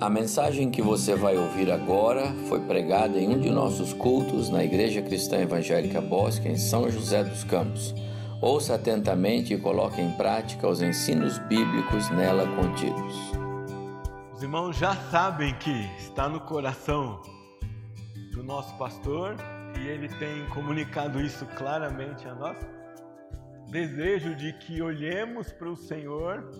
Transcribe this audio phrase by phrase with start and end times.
[0.00, 4.64] A mensagem que você vai ouvir agora foi pregada em um de nossos cultos na
[4.64, 7.94] Igreja Cristã Evangélica Bosque, em São José dos Campos.
[8.42, 13.14] Ouça atentamente e coloque em prática os ensinos bíblicos nela contidos.
[14.34, 17.22] Os irmãos já sabem que está no coração
[18.32, 19.36] do nosso pastor
[19.80, 22.56] e ele tem comunicado isso claramente a nós.
[23.70, 26.50] Desejo de que olhemos para o Senhor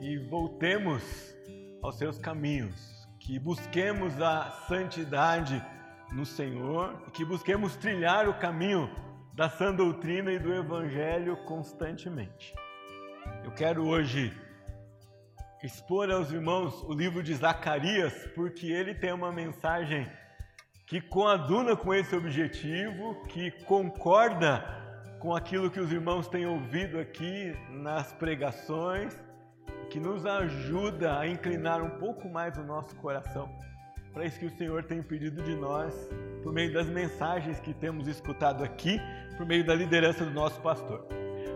[0.00, 1.32] e voltemos
[1.82, 5.62] aos seus caminhos, que busquemos a santidade
[6.12, 8.88] no Senhor, que busquemos trilhar o caminho
[9.34, 12.54] da sã doutrina e do Evangelho constantemente.
[13.44, 14.32] Eu quero hoje
[15.62, 20.08] expor aos irmãos o livro de Zacarias, porque ele tem uma mensagem
[20.86, 24.62] que coaduna com esse objetivo, que concorda
[25.18, 29.16] com aquilo que os irmãos têm ouvido aqui nas pregações,
[29.92, 33.48] que nos ajuda a inclinar um pouco mais o nosso coração
[34.12, 35.94] para isso que o Senhor tem pedido de nós,
[36.42, 39.00] por meio das mensagens que temos escutado aqui,
[39.36, 41.06] por meio da liderança do nosso pastor.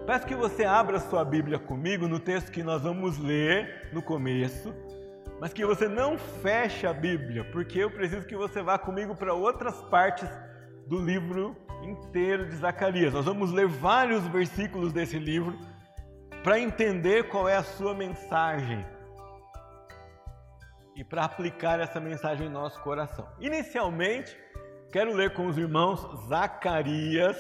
[0.07, 4.75] Peço que você abra sua Bíblia comigo no texto que nós vamos ler no começo,
[5.39, 9.35] mas que você não feche a Bíblia, porque eu preciso que você vá comigo para
[9.35, 10.29] outras partes
[10.87, 13.13] do livro inteiro de Zacarias.
[13.13, 15.59] Nós vamos ler vários versículos desse livro
[16.47, 18.87] para entender qual é a sua mensagem
[20.95, 23.27] e para aplicar essa mensagem em nosso coração.
[23.41, 24.39] Inicialmente,
[24.93, 27.37] quero ler com os irmãos Zacarias.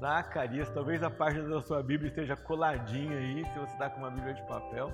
[0.00, 4.10] Zacarias, talvez a página da sua Bíblia esteja coladinha aí, se você está com uma
[4.10, 4.90] Bíblia de papel,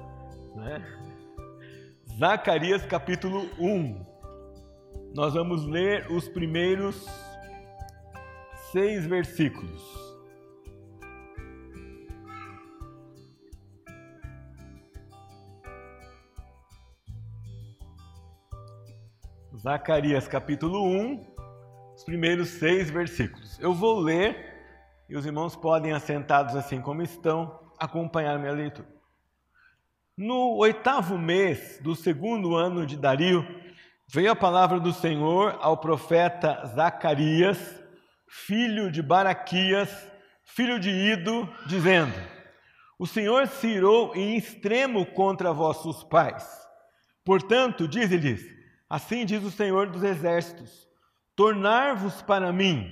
[0.56, 0.83] né?
[2.19, 5.15] Zacarias capítulo 1.
[5.15, 7.06] Nós vamos ler os primeiros
[8.73, 10.06] seis versículos.
[19.66, 21.27] Zacarias capítulo 1,
[21.97, 23.59] os primeiros seis versículos.
[23.59, 24.54] Eu vou ler
[25.09, 28.87] e os irmãos podem, assentados assim como estão, acompanhar minha leitura.
[30.16, 33.44] No oitavo mês do segundo ano de Dario,
[34.09, 37.59] veio a palavra do Senhor ao profeta Zacarias,
[38.28, 39.91] filho de Baraquias,
[40.44, 42.15] filho de Ido, dizendo:
[43.00, 46.48] O Senhor se irou em extremo contra vossos pais.
[47.25, 48.56] Portanto, dize-lhes:
[48.88, 50.88] Assim diz o Senhor dos Exércitos:
[51.34, 52.91] Tornar-vos para mim,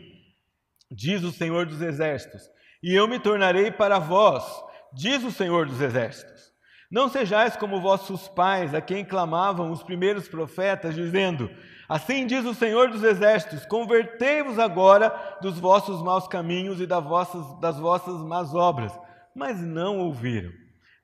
[0.91, 2.51] diz o Senhor dos Exércitos,
[2.83, 4.45] e eu me tornarei para vós,
[4.93, 6.53] diz o Senhor dos Exércitos.
[6.91, 11.51] Não sejais como vossos pais, a quem clamavam os primeiros profetas, dizendo:
[11.89, 15.09] Assim diz o Senhor dos Exércitos: Convertei-vos agora
[15.41, 18.97] dos vossos maus caminhos e das vossas, más obras.
[19.35, 20.53] Mas não ouviram,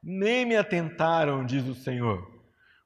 [0.02, 2.39] nem me atentaram, diz o Senhor.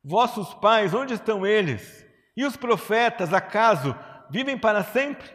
[0.04, 2.04] Vossos pais, onde estão eles?
[2.36, 3.96] E os profetas, acaso,
[4.30, 5.26] vivem para sempre?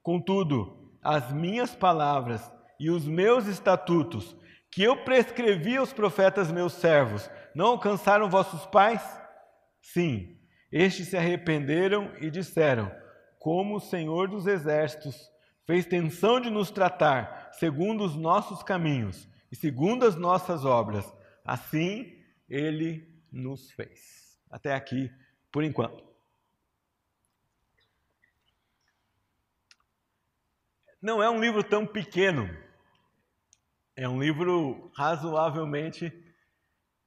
[0.00, 2.48] Contudo, as minhas palavras
[2.78, 4.36] e os meus estatutos,
[4.70, 9.02] que eu prescrevi aos profetas meus servos, não alcançaram vossos pais?
[9.82, 10.38] Sim,
[10.70, 12.92] estes se arrependeram e disseram:
[13.40, 15.28] Como o Senhor dos Exércitos
[15.66, 21.04] fez tensão de nos tratar segundo os nossos caminhos e segundo as nossas obras,
[21.44, 22.12] assim
[22.48, 24.40] ele nos fez.
[24.50, 25.10] Até aqui,
[25.50, 26.04] por enquanto.
[31.02, 32.48] Não é um livro tão pequeno.
[33.96, 36.12] É um livro razoavelmente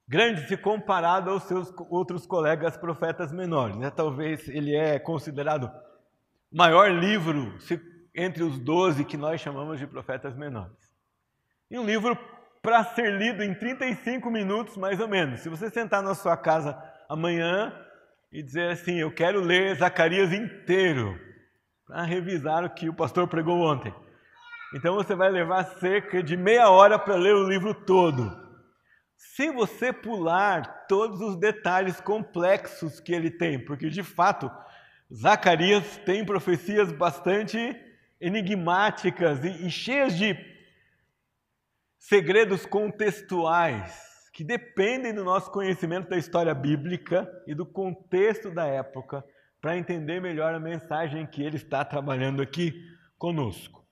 [0.08, 3.76] grande se comparado aos seus outros colegas profetas menores.
[3.78, 3.90] Né?
[3.90, 5.66] Talvez ele é considerado
[6.52, 7.58] o maior livro
[8.14, 10.78] entre os doze que nós chamamos de profetas menores.
[11.70, 12.18] E um livro
[12.68, 15.40] para ser lido em 35 minutos, mais ou menos.
[15.40, 17.74] Se você sentar na sua casa amanhã
[18.30, 21.18] e dizer assim: Eu quero ler Zacarias inteiro,
[21.86, 23.96] para revisar o que o pastor pregou ontem.
[24.76, 28.38] Então você vai levar cerca de meia hora para ler o livro todo.
[29.16, 34.52] Se você pular todos os detalhes complexos que ele tem, porque de fato
[35.10, 37.58] Zacarias tem profecias bastante
[38.20, 40.57] enigmáticas e, e cheias de
[41.98, 49.26] segredos contextuais que dependem do nosso conhecimento da história bíblica e do contexto da época
[49.60, 52.74] para entender melhor a mensagem que ele está trabalhando aqui
[53.18, 53.84] conosco.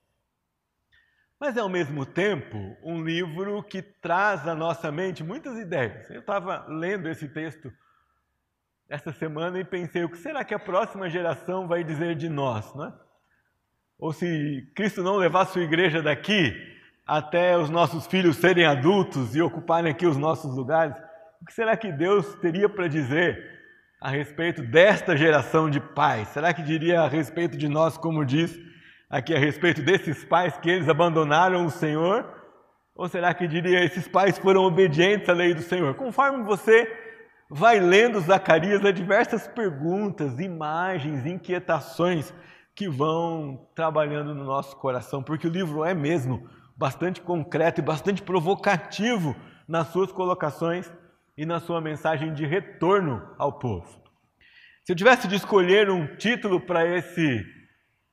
[1.38, 6.08] Mas é ao mesmo tempo um livro que traz à nossa mente muitas ideias.
[6.10, 7.70] Eu estava lendo esse texto
[8.88, 12.72] essa semana e pensei: o que será que a próxima geração vai dizer de nós?
[12.74, 12.94] Não é?
[13.98, 16.54] Ou se Cristo não levar sua igreja daqui,
[17.06, 20.96] até os nossos filhos serem adultos e ocuparem aqui os nossos lugares,
[21.40, 23.54] o que será que Deus teria para dizer
[24.00, 26.28] a respeito desta geração de pais?
[26.28, 28.58] Será que diria a respeito de nós, como diz
[29.08, 32.26] aqui a respeito desses pais que eles abandonaram o Senhor?
[32.96, 35.94] Ou será que diria esses pais foram obedientes à lei do Senhor?
[35.94, 36.90] Conforme você
[37.48, 42.34] vai lendo Zacarias, há diversas perguntas, imagens, inquietações
[42.74, 48.22] que vão trabalhando no nosso coração, porque o livro é mesmo bastante concreto e bastante
[48.22, 49.34] provocativo
[49.66, 50.92] nas suas colocações
[51.36, 54.02] e na sua mensagem de retorno ao povo.
[54.84, 57.44] Se eu tivesse de escolher um título para esse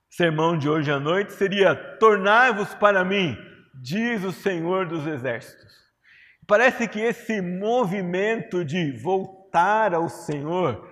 [0.09, 3.37] sermão de hoje à noite, seria Tornai-vos para mim,
[3.73, 5.71] diz o Senhor dos Exércitos.
[6.47, 10.89] Parece que esse movimento de voltar ao Senhor,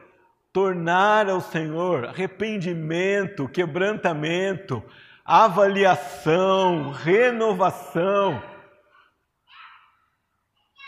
[0.54, 4.84] tornar ao Senhor, arrependimento, quebrantamento,
[5.26, 8.42] avaliação, renovação,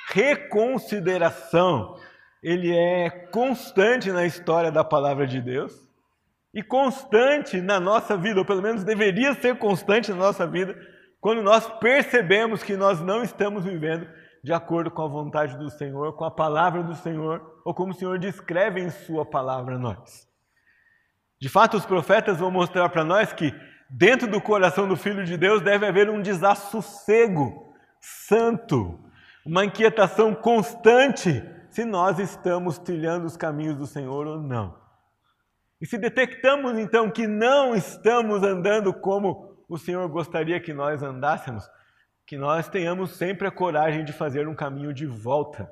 [0.10, 1.98] reconsideração,
[2.42, 5.88] ele é constante na história da palavra de Deus
[6.54, 10.78] e constante na nossa vida, ou pelo menos deveria ser constante na nossa vida,
[11.20, 14.08] quando nós percebemos que nós não estamos vivendo
[14.44, 17.96] de acordo com a vontade do Senhor, com a palavra do Senhor, ou como o
[17.96, 20.28] Senhor descreve em Sua palavra a nós.
[21.40, 23.54] De fato, os profetas vão mostrar para nós que
[23.90, 29.00] dentro do coração do Filho de Deus deve haver um desassossego santo,
[29.46, 34.78] uma inquietação constante se nós estamos trilhando os caminhos do Senhor ou não.
[35.82, 41.68] E se detectamos então que não estamos andando como o Senhor gostaria que nós andássemos,
[42.26, 45.70] que nós tenhamos sempre a coragem de fazer um caminho de volta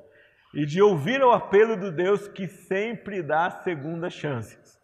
[0.52, 4.78] e de ouvir o apelo do Deus que sempre dá segundas chances.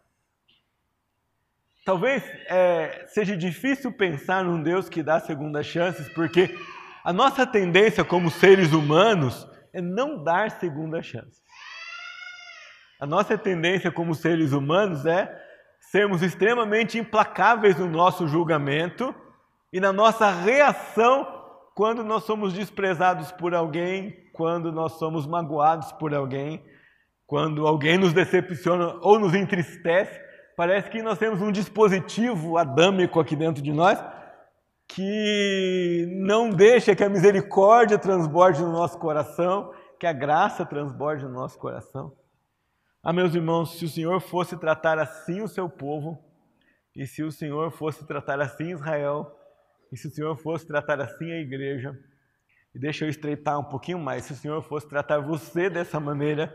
[1.89, 6.55] Talvez é, seja difícil pensar num Deus que dá segundas chances, porque
[7.03, 11.41] a nossa tendência como seres humanos é não dar segundas chances.
[12.99, 15.35] A nossa tendência como seres humanos é
[15.79, 19.15] sermos extremamente implacáveis no nosso julgamento
[19.73, 21.27] e na nossa reação
[21.73, 26.63] quando nós somos desprezados por alguém, quando nós somos magoados por alguém,
[27.25, 30.28] quando alguém nos decepciona ou nos entristece,
[30.59, 33.97] parece que nós temos um dispositivo adâmico aqui dentro de nós
[34.89, 41.31] que não deixa que a misericórdia transborde no nosso coração, que a graça transborde no
[41.31, 42.13] nosso coração.
[43.01, 46.21] Ah, meus irmãos, se o Senhor fosse tratar assim o seu povo,
[46.93, 49.33] e se o Senhor fosse tratar assim Israel,
[49.93, 51.97] e se o Senhor fosse tratar assim a igreja,
[52.75, 56.53] e deixa eu estreitar um pouquinho mais, se o Senhor fosse tratar você dessa maneira,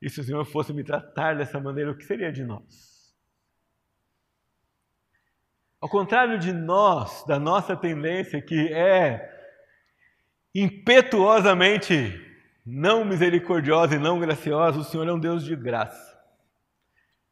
[0.00, 2.93] e se o Senhor fosse me tratar dessa maneira, o que seria de nós?
[5.84, 9.30] Ao contrário de nós, da nossa tendência que é
[10.54, 12.18] impetuosamente
[12.64, 16.18] não misericordiosa e não graciosa, o Senhor é um Deus de graça.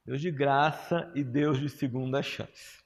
[0.04, 2.82] Deus de graça e Deus de segunda chance.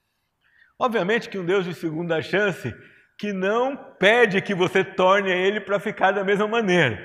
[0.79, 2.73] Obviamente que um Deus de segunda chance
[3.19, 6.97] que não pede que você torne ele para ficar da mesma maneira.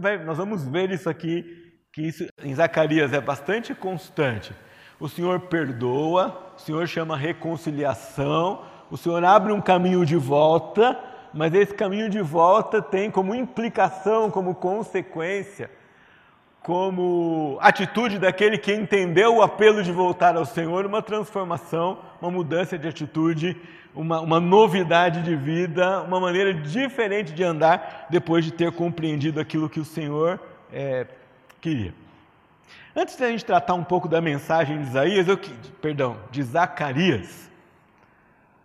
[0.00, 1.44] Vai, nós vamos ver isso aqui,
[1.92, 4.54] que isso em Zacarias é bastante constante.
[5.02, 10.96] O Senhor perdoa, o Senhor chama reconciliação, o Senhor abre um caminho de volta,
[11.34, 15.68] mas esse caminho de volta tem como implicação, como consequência,
[16.62, 22.78] como atitude daquele que entendeu o apelo de voltar ao Senhor, uma transformação, uma mudança
[22.78, 23.60] de atitude,
[23.92, 29.68] uma, uma novidade de vida, uma maneira diferente de andar depois de ter compreendido aquilo
[29.68, 30.38] que o Senhor
[30.72, 31.08] é,
[31.60, 32.01] queria.
[32.94, 35.38] Antes de a gente tratar um pouco da mensagem de Isaías, eu,
[35.80, 37.50] perdão, de Zacarias,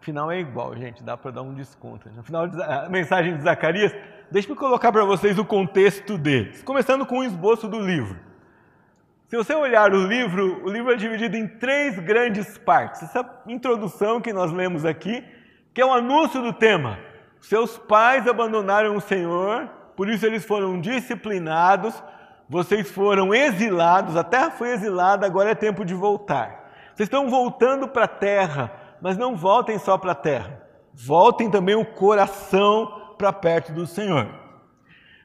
[0.02, 2.10] final é igual, gente, dá para dar um desconto.
[2.10, 3.94] No final da mensagem de Zacarias,
[4.30, 8.20] Deixe-me colocar para vocês o contexto deles, começando com o esboço do livro.
[9.30, 13.04] Se você olhar o livro, o livro é dividido em três grandes partes.
[13.04, 15.24] Essa introdução que nós lemos aqui,
[15.74, 17.00] que é o um anúncio do tema.
[17.40, 22.04] Seus pais abandonaram o Senhor, por isso eles foram disciplinados,
[22.50, 26.72] vocês foram exilados, a terra foi exilada, agora é tempo de voltar.
[26.96, 30.62] Vocês estão voltando para a terra, mas não voltem só para a terra.
[30.94, 34.28] Voltem também o coração para perto do Senhor.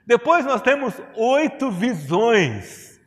[0.07, 3.01] Depois nós temos oito visões.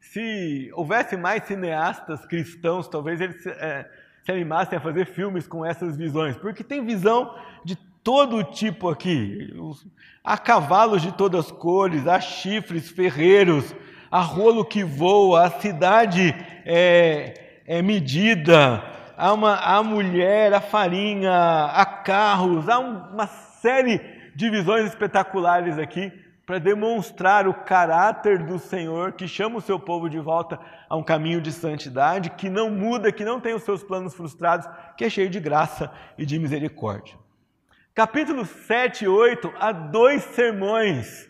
[0.00, 3.88] Se houvesse mais cineastas cristãos, talvez eles é,
[4.24, 7.34] se animassem a fazer filmes com essas visões, porque tem visão
[7.64, 9.54] de todo tipo aqui.
[10.22, 13.74] Há cavalos de todas as cores, há chifres, ferreiros,
[14.10, 18.82] há rolo que voa, a cidade é, é medida,
[19.16, 21.32] há, uma, há mulher, há farinha,
[21.66, 24.00] há carros, há uma série
[24.34, 26.12] de visões espetaculares aqui
[26.46, 31.02] para demonstrar o caráter do Senhor que chama o seu povo de volta a um
[31.02, 35.08] caminho de santidade, que não muda, que não tem os seus planos frustrados, que é
[35.10, 37.14] cheio de graça e de misericórdia.
[37.92, 41.28] Capítulo 7 e 8, há dois sermões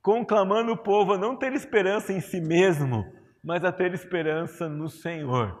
[0.00, 3.04] conclamando o povo a não ter esperança em si mesmo,
[3.42, 5.58] mas a ter esperança no Senhor.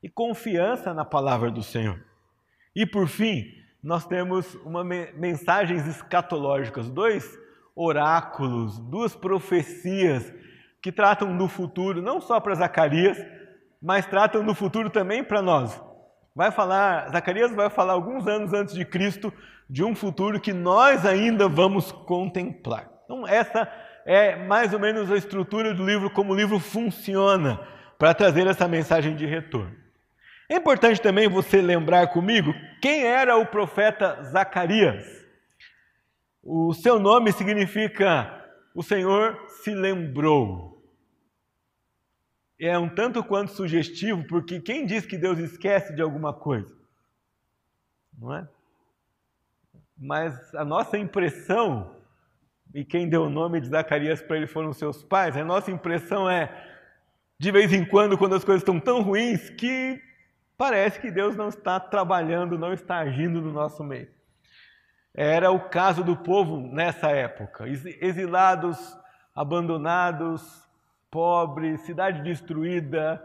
[0.00, 2.00] E confiança na palavra do Senhor.
[2.76, 3.44] E por fim,
[3.82, 7.36] nós temos uma mensagens escatológicas, dois
[7.74, 10.32] oráculos, duas profecias
[10.80, 13.18] que tratam do futuro, não só para Zacarias,
[13.82, 15.91] mas tratam do futuro também para nós.
[16.34, 19.32] Vai falar, Zacarias vai falar alguns anos antes de Cristo
[19.68, 22.90] de um futuro que nós ainda vamos contemplar.
[23.04, 23.70] Então, essa
[24.06, 27.60] é mais ou menos a estrutura do livro, como o livro funciona
[27.98, 29.76] para trazer essa mensagem de retorno.
[30.48, 35.04] É importante também você lembrar comigo quem era o profeta Zacarias.
[36.42, 38.42] O seu nome significa
[38.74, 40.71] o Senhor se lembrou.
[42.64, 46.72] É um tanto quanto sugestivo, porque quem diz que Deus esquece de alguma coisa?
[48.16, 48.48] Não é?
[49.98, 51.96] Mas a nossa impressão,
[52.72, 56.30] e quem deu o nome de Zacarias para ele foram seus pais, a nossa impressão
[56.30, 56.54] é,
[57.36, 60.00] de vez em quando, quando as coisas estão tão ruins, que
[60.56, 64.08] parece que Deus não está trabalhando, não está agindo no nosso meio.
[65.12, 67.64] Era o caso do povo nessa época.
[67.68, 68.96] Exilados,
[69.34, 70.61] abandonados,
[71.12, 73.22] pobres, cidade destruída,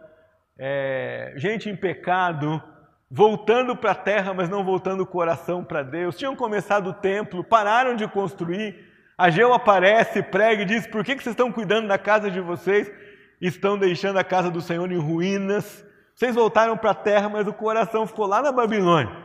[0.59, 2.61] é, gente em pecado,
[3.09, 6.17] voltando para a terra, mas não voltando o coração para Deus.
[6.17, 8.85] Tinham começado o templo, pararam de construir.
[9.17, 12.91] Ageu aparece, prega e diz: Por que, que vocês estão cuidando da casa de vocês?
[13.39, 15.85] Estão deixando a casa do Senhor em ruínas.
[16.13, 19.15] Vocês voltaram para a terra, mas o coração ficou lá na Babilônia.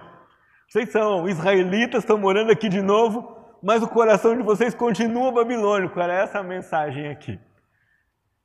[0.68, 5.98] Vocês são israelitas, estão morando aqui de novo, mas o coração de vocês continua babilônico.
[5.98, 7.40] Era essa a mensagem aqui.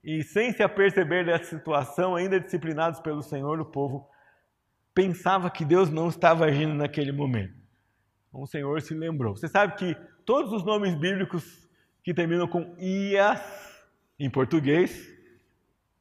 [0.07, 4.07] E sem se aperceber dessa situação, ainda disciplinados pelo Senhor, o povo
[4.95, 7.53] pensava que Deus não estava agindo naquele momento.
[8.29, 9.35] Então, o Senhor se lembrou.
[9.35, 11.69] Você sabe que todos os nomes bíblicos
[12.01, 13.41] que terminam com Ias,
[14.17, 15.13] em português,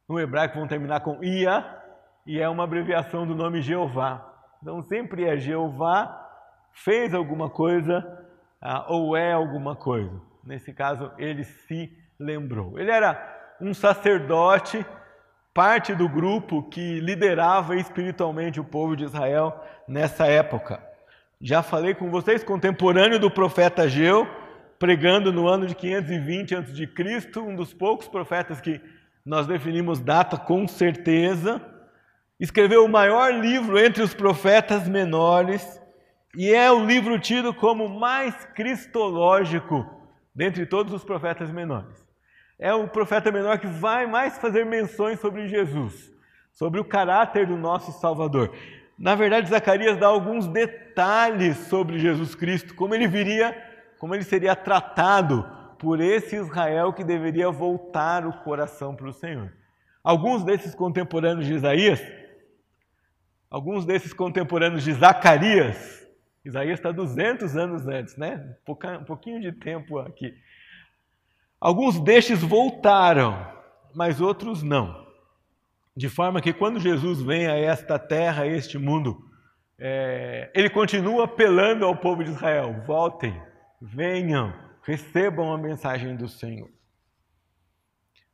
[0.08, 1.66] no hebraico vão terminar com Ia,
[2.25, 4.25] e é uma abreviação do nome Jeová.
[4.62, 6.22] Então sempre é Jeová
[6.70, 8.25] fez alguma coisa
[8.60, 10.22] ah, ou é alguma coisa.
[10.44, 12.78] Nesse caso, ele se lembrou.
[12.78, 14.84] Ele era um sacerdote,
[15.52, 19.58] parte do grupo que liderava espiritualmente o povo de Israel
[19.88, 20.82] nessa época.
[21.40, 24.26] Já falei com vocês, contemporâneo do profeta Ageu,
[24.78, 28.80] pregando no ano de 520 a.C., um dos poucos profetas que
[29.25, 31.60] nós definimos data com certeza
[32.38, 35.80] escreveu o maior livro entre os profetas menores
[36.36, 39.86] e é o livro tido como mais cristológico
[40.34, 42.05] dentre todos os profetas menores.
[42.58, 46.12] É o profeta menor que vai mais fazer menções sobre Jesus,
[46.52, 48.54] sobre o caráter do nosso Salvador.
[48.98, 53.56] Na verdade, Zacarias dá alguns detalhes sobre Jesus Cristo, como ele viria,
[53.98, 55.44] como ele seria tratado
[55.78, 59.52] por esse Israel que deveria voltar o coração para o Senhor.
[60.02, 62.00] Alguns desses contemporâneos de Isaías
[63.50, 66.06] alguns desses contemporâneos de Zacarias,
[66.44, 68.56] Isaías está 200 anos antes, né?
[69.00, 70.34] Um pouquinho de tempo aqui.
[71.66, 73.44] Alguns destes voltaram,
[73.92, 75.04] mas outros não.
[75.96, 79.28] De forma que quando Jesus vem a esta terra, a este mundo,
[79.76, 83.37] é, ele continua apelando ao povo de Israel: voltem,
[83.82, 86.70] venham, recebam a mensagem do Senhor.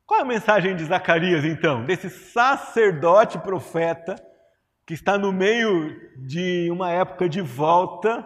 [0.04, 1.86] Qual é a mensagem de Zacarias, então?
[1.86, 4.14] Desse sacerdote profeta
[4.86, 8.22] que está no meio de uma época de volta,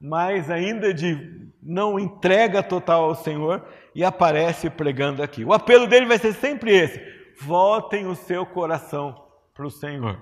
[0.00, 5.44] mas ainda de não entrega total ao Senhor e aparece pregando aqui.
[5.44, 7.00] O apelo dele vai ser sempre esse:
[7.40, 10.20] voltem o seu coração para o Senhor.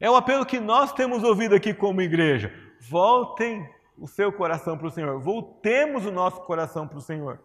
[0.00, 2.52] É o apelo que nós temos ouvido aqui como igreja.
[2.80, 5.20] Voltem o seu coração para o Senhor.
[5.20, 7.40] Voltemos o nosso coração para o Senhor.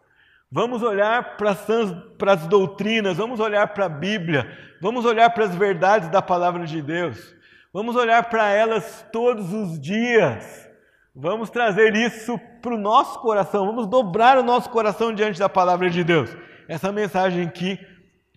[0.51, 4.51] Vamos olhar para as doutrinas, vamos olhar para a Bíblia,
[4.82, 7.34] vamos olhar para as verdades da palavra de Deus.
[7.72, 10.71] Vamos olhar para elas todos os dias.
[11.13, 13.65] Vamos trazer isso para o nosso coração.
[13.65, 16.36] Vamos dobrar o nosso coração diante da palavra de Deus.
[16.68, 17.80] Essa mensagem que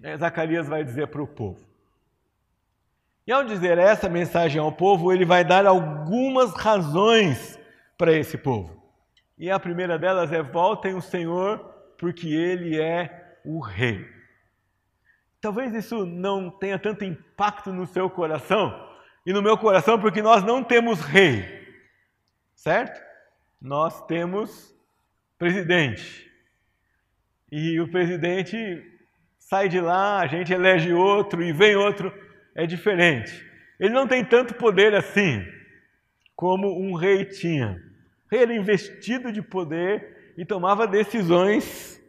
[0.01, 1.65] né, Zacarias vai dizer para o povo.
[3.27, 7.59] E ao dizer essa mensagem ao povo, ele vai dar algumas razões
[7.97, 8.83] para esse povo.
[9.39, 11.59] E a primeira delas é: voltem o Senhor,
[11.99, 14.07] porque Ele é o Rei.
[15.41, 18.75] Talvez isso não tenha tanto impacto no seu coração,
[19.27, 21.64] e no meu coração, porque nós não temos rei,
[22.55, 23.01] certo?
[23.61, 24.75] Nós temos
[25.39, 26.31] presidente.
[27.51, 28.83] e o presidente
[29.39, 32.13] sai de lá, a gente elege outro e vem outro,
[32.55, 33.45] é diferente.
[33.79, 35.45] Ele não tem tanto poder assim
[36.35, 37.81] como um rei tinha.
[38.27, 42.01] O rei era investido de poder e tomava decisões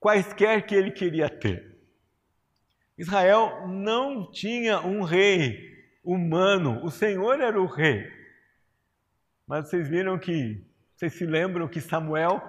[0.00, 1.76] quaisquer que ele queria ter.
[2.98, 5.70] Israel não tinha um rei
[6.02, 8.10] humano, o Senhor era o rei.
[9.52, 10.64] Mas vocês viram que,
[10.96, 12.42] vocês se lembram que Samuel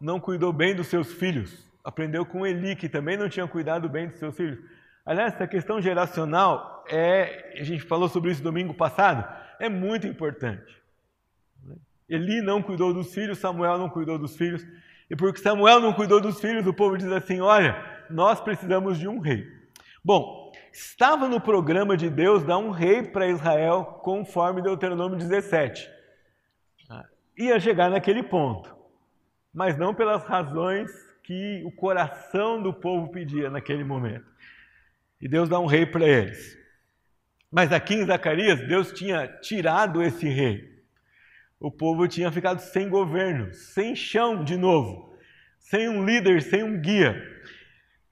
[0.00, 4.08] não cuidou bem dos seus filhos, aprendeu com Eli, que também não tinha cuidado bem
[4.08, 4.58] dos seus filhos.
[5.06, 9.24] Aliás, essa questão geracional, é, a gente falou sobre isso domingo passado,
[9.60, 10.76] é muito importante.
[12.08, 14.66] Eli não cuidou dos filhos, Samuel não cuidou dos filhos,
[15.08, 19.06] e porque Samuel não cuidou dos filhos, o povo diz assim: olha, nós precisamos de
[19.06, 19.46] um rei.
[20.04, 25.97] Bom, estava no programa de Deus dar um rei para Israel, conforme Deuteronômio 17.
[27.38, 28.74] Ia chegar naquele ponto,
[29.54, 30.90] mas não pelas razões
[31.22, 34.26] que o coração do povo pedia naquele momento.
[35.20, 36.58] E Deus dá um rei para eles.
[37.48, 40.82] Mas aqui em Zacarias, Deus tinha tirado esse rei.
[41.60, 45.16] O povo tinha ficado sem governo, sem chão de novo,
[45.58, 47.22] sem um líder, sem um guia.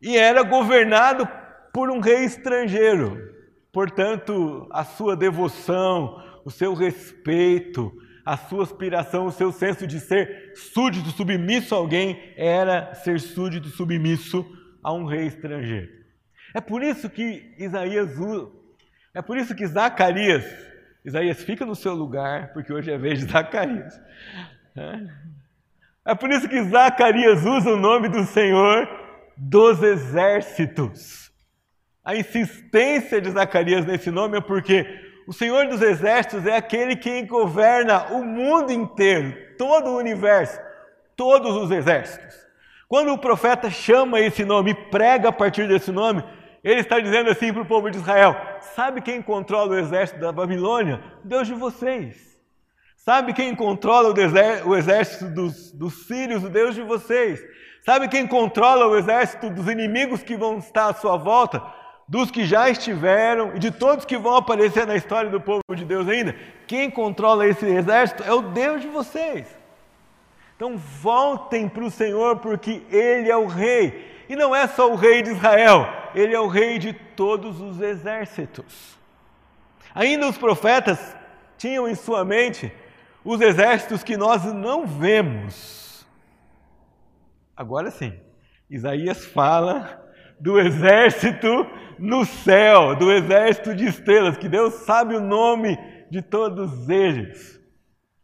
[0.00, 1.28] E era governado
[1.72, 3.34] por um rei estrangeiro.
[3.72, 7.92] Portanto, a sua devoção, o seu respeito,
[8.26, 13.68] a sua aspiração, o seu senso de ser súdito, submisso a alguém, era ser súdito,
[13.68, 14.44] submisso
[14.82, 15.88] a um rei estrangeiro.
[16.52, 18.10] É por isso que Isaías
[19.14, 20.44] é por isso que Zacarias,
[21.04, 23.94] Isaías fica no seu lugar, porque hoje é vez de Zacarias.
[26.04, 28.88] É por isso que Zacarias usa o nome do Senhor
[29.36, 31.30] dos exércitos.
[32.04, 34.84] A insistência de Zacarias nesse nome é porque
[35.26, 40.60] o Senhor dos exércitos é aquele que governa o mundo inteiro, todo o universo,
[41.16, 42.36] todos os exércitos.
[42.88, 46.22] Quando o profeta chama esse nome e prega a partir desse nome,
[46.62, 48.36] ele está dizendo assim para o povo de Israel:
[48.74, 51.02] sabe quem controla o exército da Babilônia?
[51.24, 52.36] Deus de vocês.
[52.96, 54.12] Sabe quem controla
[54.64, 56.42] o, exército dos, dos sírios?
[56.42, 57.40] O Deus de vocês.
[57.84, 61.62] Sabe quem controla o exército dos inimigos que vão estar à sua volta?
[62.08, 65.84] Dos que já estiveram e de todos que vão aparecer na história do povo de
[65.84, 66.36] Deus ainda.
[66.66, 69.46] Quem controla esse exército é o Deus de vocês.
[70.54, 74.16] Então voltem para o Senhor, porque Ele é o Rei.
[74.28, 77.80] E não é só o rei de Israel, ele é o rei de todos os
[77.80, 78.96] exércitos.
[79.94, 81.16] Ainda os profetas
[81.56, 82.72] tinham em sua mente
[83.24, 86.06] os exércitos que nós não vemos.
[87.56, 88.18] Agora sim,
[88.68, 90.04] Isaías fala
[90.38, 91.66] do exército
[91.98, 95.78] no céu, do exército de estrelas, que Deus sabe o nome
[96.10, 97.60] de todos eles.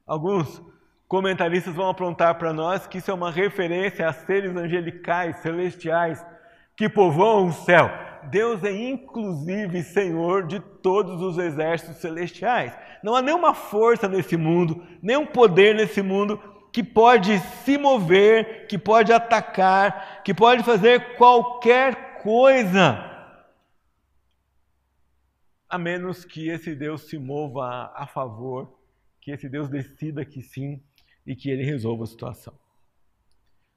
[0.07, 0.63] Alguns
[1.09, 6.25] comentaristas vão apontar para nós que isso é uma referência a seres angelicais, celestiais,
[6.77, 7.91] que povoam o céu.
[8.31, 12.73] Deus é inclusive Senhor de todos os exércitos celestiais.
[13.03, 16.41] Não há nenhuma força nesse mundo, nenhum poder nesse mundo
[16.73, 23.12] que pode se mover, que pode atacar, que pode fazer qualquer coisa,
[25.73, 28.79] a menos que esse Deus se mova a favor,
[29.19, 30.83] que esse Deus decida que sim
[31.27, 32.53] e que ele resolva a situação.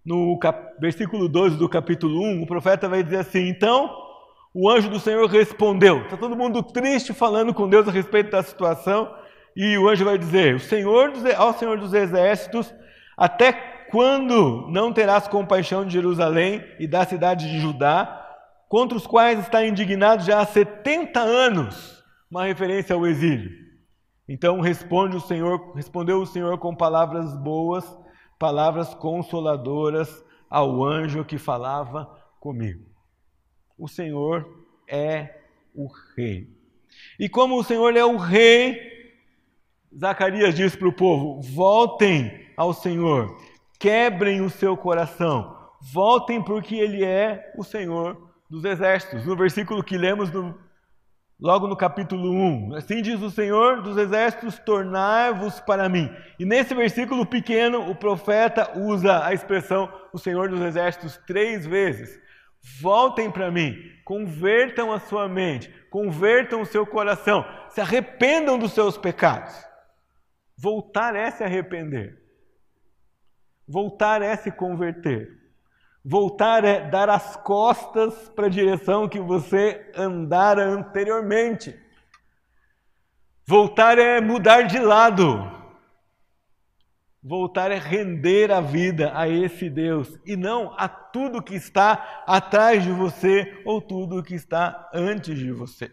[0.04, 0.78] No cap...
[0.78, 3.96] versículo 12 do capítulo 1, o profeta vai dizer assim: Então
[4.54, 6.02] o anjo do Senhor respondeu.
[6.02, 9.16] Está todo mundo triste falando com Deus a respeito da situação.
[9.56, 11.24] E o anjo vai dizer: o Senhor dos...
[11.34, 12.76] Ao Senhor dos Exércitos,
[13.16, 13.54] até
[13.90, 18.25] quando não terás compaixão de Jerusalém e da cidade de Judá,
[18.70, 22.04] contra os quais está indignado já há 70 anos?
[22.30, 23.52] Uma referência ao exílio.
[24.28, 27.86] Então responde o Senhor, respondeu o Senhor com palavras boas,
[28.40, 32.86] palavras consoladoras ao anjo que falava comigo.
[33.78, 34.48] O Senhor
[34.88, 35.42] é
[35.74, 36.50] o rei.
[37.20, 38.80] E como o Senhor é o rei,
[39.98, 43.38] Zacarias diz para o povo: voltem ao Senhor,
[43.80, 49.26] quebrem o seu coração, voltem porque Ele é o Senhor dos exércitos.
[49.26, 50.58] No versículo que lemos no
[51.38, 56.10] Logo no capítulo 1, assim diz o Senhor dos exércitos: tornai-vos para mim.
[56.40, 62.18] E nesse versículo pequeno, o profeta usa a expressão o Senhor dos exércitos três vezes.
[62.80, 68.98] Voltem para mim, convertam a sua mente, convertam o seu coração, se arrependam dos seus
[68.98, 69.54] pecados.
[70.58, 72.18] Voltar é se arrepender,
[73.68, 75.45] voltar é se converter.
[76.08, 81.76] Voltar é dar as costas para a direção que você andara anteriormente.
[83.44, 85.52] Voltar é mudar de lado.
[87.24, 92.84] Voltar é render a vida a esse Deus e não a tudo que está atrás
[92.84, 95.92] de você ou tudo que está antes de você.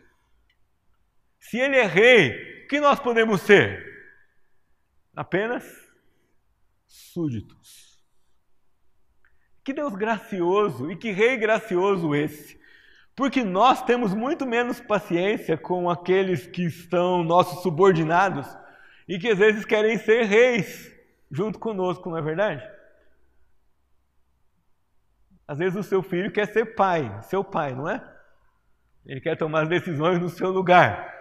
[1.41, 3.83] Se ele é rei, o que nós podemos ser?
[5.17, 5.65] Apenas
[6.87, 7.82] súditos.
[9.65, 12.61] Que Deus gracioso e que rei gracioso esse.
[13.15, 18.47] Porque nós temos muito menos paciência com aqueles que estão nossos subordinados
[19.07, 20.93] e que às vezes querem ser reis
[21.31, 22.63] junto conosco, não é verdade?
[25.47, 28.03] Às vezes o seu filho quer ser pai, seu pai, não é?
[29.05, 31.13] Ele quer tomar as decisões no seu lugar.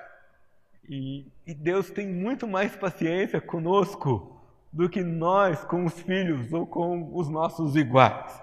[0.88, 4.41] E, e Deus tem muito mais paciência conosco
[4.72, 8.42] do que nós com os filhos ou com os nossos iguais.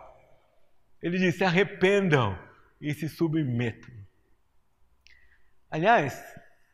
[1.03, 2.38] Ele diz: se arrependam
[2.81, 3.91] e se submetam.
[5.71, 6.23] Aliás,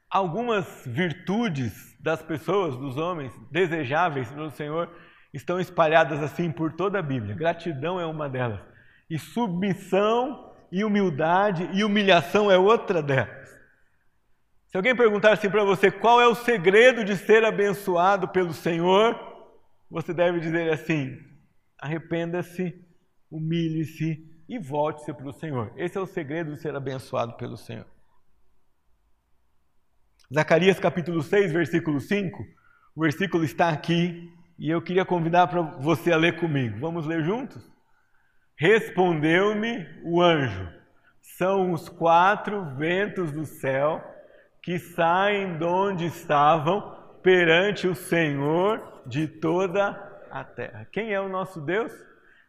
[0.09, 4.90] algumas virtudes das pessoas, dos homens, desejáveis pelo Senhor,
[5.33, 7.35] estão espalhadas assim por toda a Bíblia.
[7.35, 8.61] Gratidão é uma delas.
[9.11, 13.45] E submissão e humildade e humilhação é outra delas.
[14.69, 19.34] Se alguém perguntar assim para você qual é o segredo de ser abençoado pelo Senhor,
[19.94, 21.16] você deve dizer assim:
[21.78, 22.85] arrependa-se,
[23.30, 25.72] humilhe-se e volte-se para o Senhor.
[25.76, 27.87] Esse é o segredo de ser abençoado pelo Senhor.
[30.35, 32.44] Zacarias capítulo 6, versículo 5.
[32.96, 34.28] O versículo está aqui
[34.59, 36.80] e eu queria convidar para você a ler comigo.
[36.80, 37.64] Vamos ler juntos?
[38.57, 40.72] Respondeu-me o anjo:
[41.22, 44.02] São os quatro ventos do céu
[44.61, 49.90] que saem de onde estavam perante o Senhor de toda
[50.31, 50.87] a terra.
[50.90, 51.93] Quem é o nosso Deus?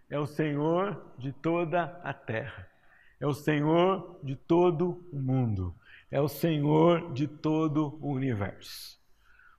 [0.09, 2.67] É o Senhor de toda a terra.
[3.19, 5.73] É o Senhor de todo o mundo.
[6.11, 8.95] É o Senhor de todo o universo.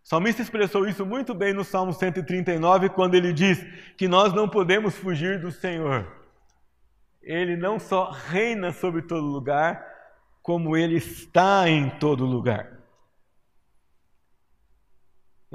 [0.04, 3.60] O salmista expressou isso muito bem no Salmo 139, quando ele diz
[3.96, 6.06] que nós não podemos fugir do Senhor.
[7.20, 9.84] Ele não só reina sobre todo lugar,
[10.40, 12.75] como ele está em todo lugar.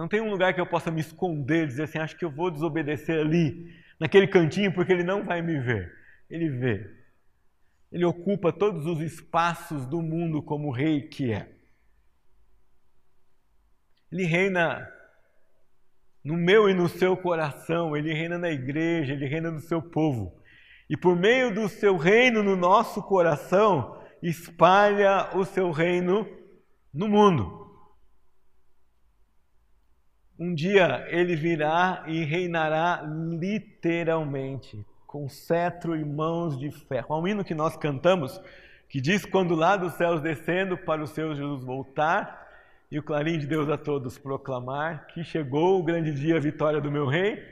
[0.02, 2.50] Não tem um lugar que eu possa me esconder, dizer assim, acho que eu vou
[2.50, 5.96] desobedecer ali naquele cantinho porque ele não vai me ver.
[6.28, 6.90] Ele vê.
[7.92, 11.52] Ele ocupa todos os espaços do mundo como rei que é.
[14.12, 14.92] Ele reina
[16.24, 20.36] no meu e no seu coração, ele reina na igreja, ele reina no seu povo.
[20.90, 26.28] E por meio do seu reino no nosso coração, espalha o seu reino
[26.92, 27.61] no mundo.
[30.42, 37.14] Um dia ele virá e reinará literalmente, com cetro e mãos de ferro.
[37.14, 38.42] Há um hino que nós cantamos
[38.90, 42.50] que diz: Quando lá dos céus descendo para o seu Jesus voltar,
[42.90, 46.82] e o clarim de Deus a todos proclamar, que chegou o grande dia, a vitória
[46.82, 47.46] do meu rei,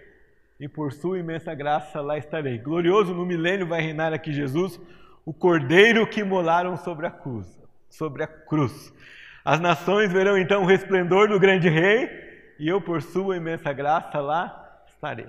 [0.60, 2.58] e por sua imensa graça lá estarei.
[2.58, 4.82] Glorioso no milênio vai reinar aqui Jesus,
[5.24, 7.46] o cordeiro que molaram sobre a cruz.
[7.88, 8.92] Sobre a cruz.
[9.46, 12.29] As nações verão então o resplendor do grande rei
[12.60, 15.28] e eu, por sua imensa graça, lá estarei.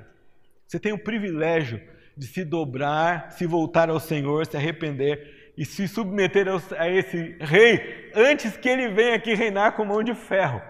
[0.66, 1.80] Você tem o privilégio
[2.16, 8.10] de se dobrar, se voltar ao Senhor, se arrepender e se submeter a esse rei
[8.14, 10.60] antes que ele venha aqui reinar com mão de ferro.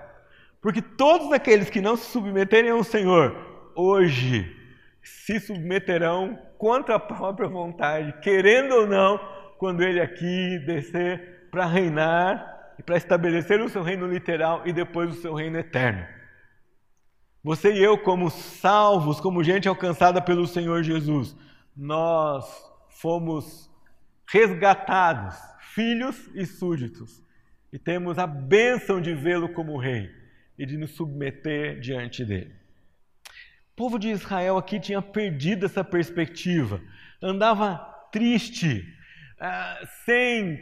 [0.60, 3.34] Porque todos aqueles que não se submeterem ao Senhor,
[3.74, 4.56] hoje
[5.02, 9.18] se submeterão contra a própria vontade, querendo ou não,
[9.58, 15.10] quando ele aqui descer para reinar e para estabelecer o seu reino literal e depois
[15.10, 16.19] o seu reino eterno.
[17.42, 21.34] Você e eu, como salvos, como gente alcançada pelo Senhor Jesus,
[21.74, 22.44] nós
[22.90, 23.70] fomos
[24.28, 25.36] resgatados,
[25.74, 27.22] filhos e súditos,
[27.72, 30.10] e temos a bênção de vê-lo como rei
[30.58, 32.54] e de nos submeter diante dele.
[33.72, 36.78] O povo de Israel aqui tinha perdido essa perspectiva,
[37.22, 37.78] andava
[38.12, 38.84] triste,
[39.40, 40.60] ah, sem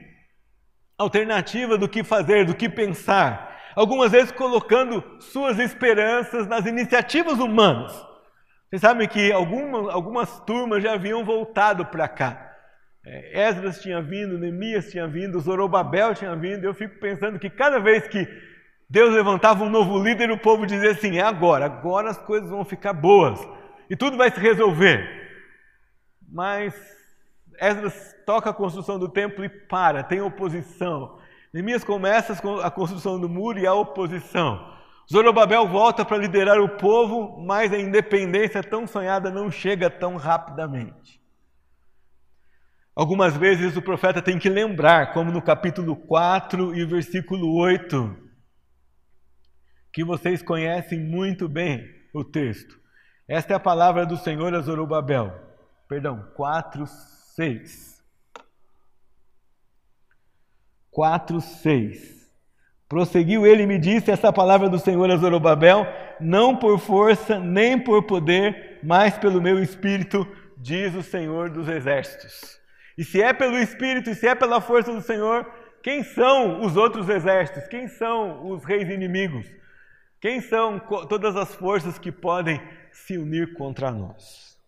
[0.96, 3.47] alternativa do que fazer, do que pensar
[3.78, 7.92] algumas vezes colocando suas esperanças nas iniciativas humanas.
[8.68, 12.56] Vocês sabem que algumas, algumas turmas já haviam voltado para cá.
[13.06, 16.64] É, Esdras tinha vindo, Neemias tinha vindo, Zorobabel tinha vindo.
[16.64, 18.26] Eu fico pensando que cada vez que
[18.90, 22.64] Deus levantava um novo líder, o povo dizia assim: é agora, agora as coisas vão
[22.64, 23.38] ficar boas
[23.88, 25.08] e tudo vai se resolver.
[26.28, 26.74] Mas
[27.60, 31.17] Esdras toca a construção do templo e para, tem oposição.
[31.58, 34.72] Neemias começa a construção do muro e a oposição.
[35.10, 41.20] Zorobabel volta para liderar o povo, mas a independência tão sonhada não chega tão rapidamente.
[42.94, 48.16] Algumas vezes o profeta tem que lembrar, como no capítulo 4 e versículo 8,
[49.92, 52.78] que vocês conhecem muito bem o texto.
[53.26, 55.32] Esta é a palavra do Senhor a Zorobabel.
[55.88, 56.86] Perdão, 4,
[57.34, 57.87] 6.
[60.98, 62.28] 4, 6.
[62.88, 65.86] Prosseguiu ele e me disse essa palavra do Senhor a Zorobabel,
[66.18, 72.58] não por força nem por poder, mas pelo meu espírito, diz o Senhor dos exércitos.
[72.96, 75.48] E se é pelo espírito e se é pela força do Senhor,
[75.84, 77.68] quem são os outros exércitos?
[77.68, 79.46] Quem são os reis inimigos?
[80.20, 84.58] Quem são todas as forças que podem se unir contra nós?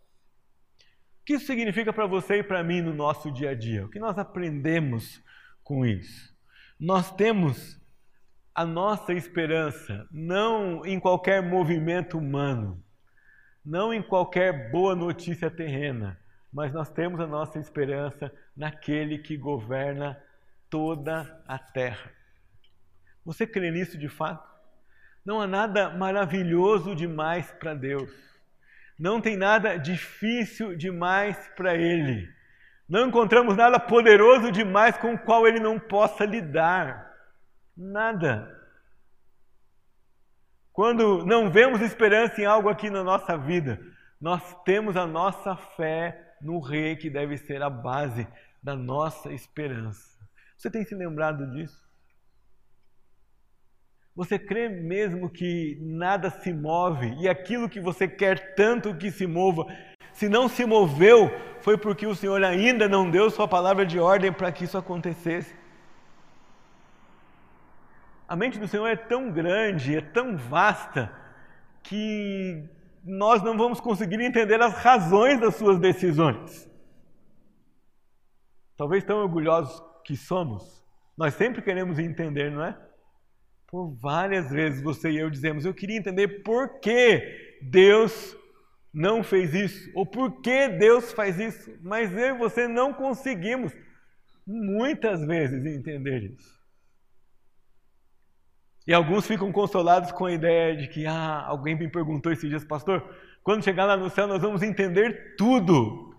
[1.22, 3.84] O que isso significa para você e para mim no nosso dia a dia?
[3.84, 5.20] O que nós aprendemos
[5.70, 6.34] com isso?
[6.80, 7.80] Nós temos
[8.52, 12.82] a nossa esperança não em qualquer movimento humano,
[13.64, 16.18] não em qualquer boa notícia terrena,
[16.52, 20.20] mas nós temos a nossa esperança naquele que governa
[20.68, 22.10] toda a terra.
[23.24, 24.50] Você crê nisso de fato?
[25.24, 28.10] Não há nada maravilhoso demais para Deus.
[28.98, 32.39] Não tem nada difícil demais para Ele.
[32.90, 37.08] Não encontramos nada poderoso demais com o qual Ele não possa lidar.
[37.76, 38.60] Nada.
[40.72, 43.80] Quando não vemos esperança em algo aqui na nossa vida,
[44.20, 48.26] nós temos a nossa fé no Rei que deve ser a base
[48.60, 50.18] da nossa esperança.
[50.56, 51.88] Você tem se lembrado disso?
[54.16, 59.26] Você crê mesmo que nada se move e aquilo que você quer tanto que se
[59.26, 59.64] mova,
[60.20, 61.30] se não se moveu,
[61.62, 65.54] foi porque o Senhor ainda não deu sua palavra de ordem para que isso acontecesse?
[68.28, 71.10] A mente do Senhor é tão grande, é tão vasta,
[71.82, 72.62] que
[73.02, 76.70] nós não vamos conseguir entender as razões das suas decisões.
[78.76, 80.84] Talvez tão orgulhosos que somos,
[81.16, 82.76] nós sempre queremos entender, não é?
[83.66, 88.36] Por várias vezes você e eu dizemos: Eu queria entender por que Deus
[88.92, 93.72] não fez isso, ou por que Deus faz isso, mas eu e você não conseguimos
[94.46, 96.60] muitas vezes entender isso.
[98.86, 102.64] E alguns ficam consolados com a ideia de que, ah, alguém me perguntou esses dias,
[102.64, 103.08] pastor,
[103.42, 106.10] quando chegar lá no céu nós vamos entender tudo.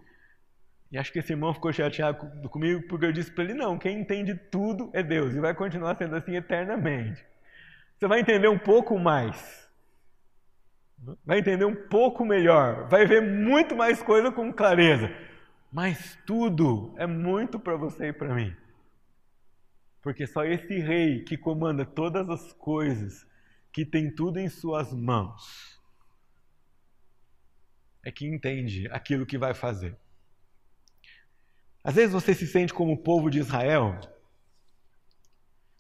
[0.92, 4.00] E acho que esse irmão ficou chateado comigo porque eu disse para ele: não, quem
[4.00, 7.26] entende tudo é Deus e vai continuar sendo assim eternamente.
[7.98, 9.61] Você vai entender um pouco mais,
[11.26, 15.10] vai entender um pouco melhor, vai ver muito mais coisa com clareza,
[15.72, 18.56] mas tudo é muito para você e para mim.
[20.02, 23.26] Porque só esse rei que comanda todas as coisas,
[23.72, 25.80] que tem tudo em suas mãos,
[28.04, 29.96] é que entende aquilo que vai fazer.
[31.84, 34.00] Às vezes você se sente como o povo de Israel.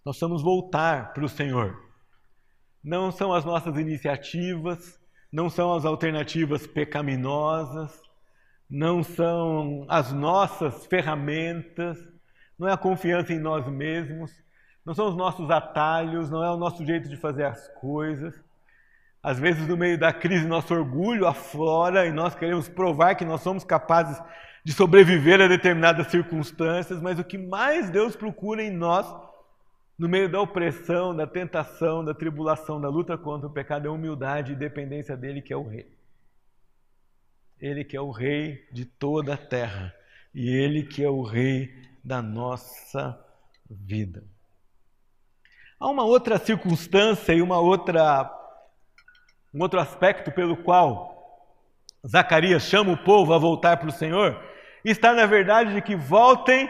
[0.05, 1.91] Nós vamos voltar para o Senhor.
[2.83, 5.00] Não são as nossas iniciativas,
[5.31, 8.01] não são as alternativas pecaminosas,
[8.69, 11.97] não são as nossas ferramentas,
[12.57, 14.31] não é a confiança em nós mesmos,
[14.85, 18.33] não são os nossos atalhos, não é o nosso jeito de fazer as coisas.
[19.23, 23.41] Às vezes, no meio da crise, nosso orgulho aflora e nós queremos provar que nós
[23.41, 24.21] somos capazes
[24.63, 29.05] de sobreviver a determinadas circunstâncias, mas o que mais Deus procura em nós,
[30.01, 34.53] no meio da opressão, da tentação, da tribulação, da luta contra o pecado, é humildade
[34.53, 35.95] e dependência dele, que é o Rei.
[37.59, 39.93] Ele que é o Rei de toda a terra
[40.33, 41.71] e ele que é o Rei
[42.03, 43.23] da nossa
[43.69, 44.23] vida.
[45.79, 48.27] Há uma outra circunstância e uma outra
[49.53, 51.47] um outro aspecto pelo qual
[52.07, 54.43] Zacarias chama o povo a voltar para o Senhor,
[54.83, 56.67] está na verdade de que voltem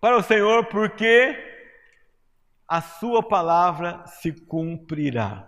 [0.00, 1.50] para o Senhor, porque
[2.72, 5.46] a sua palavra se cumprirá.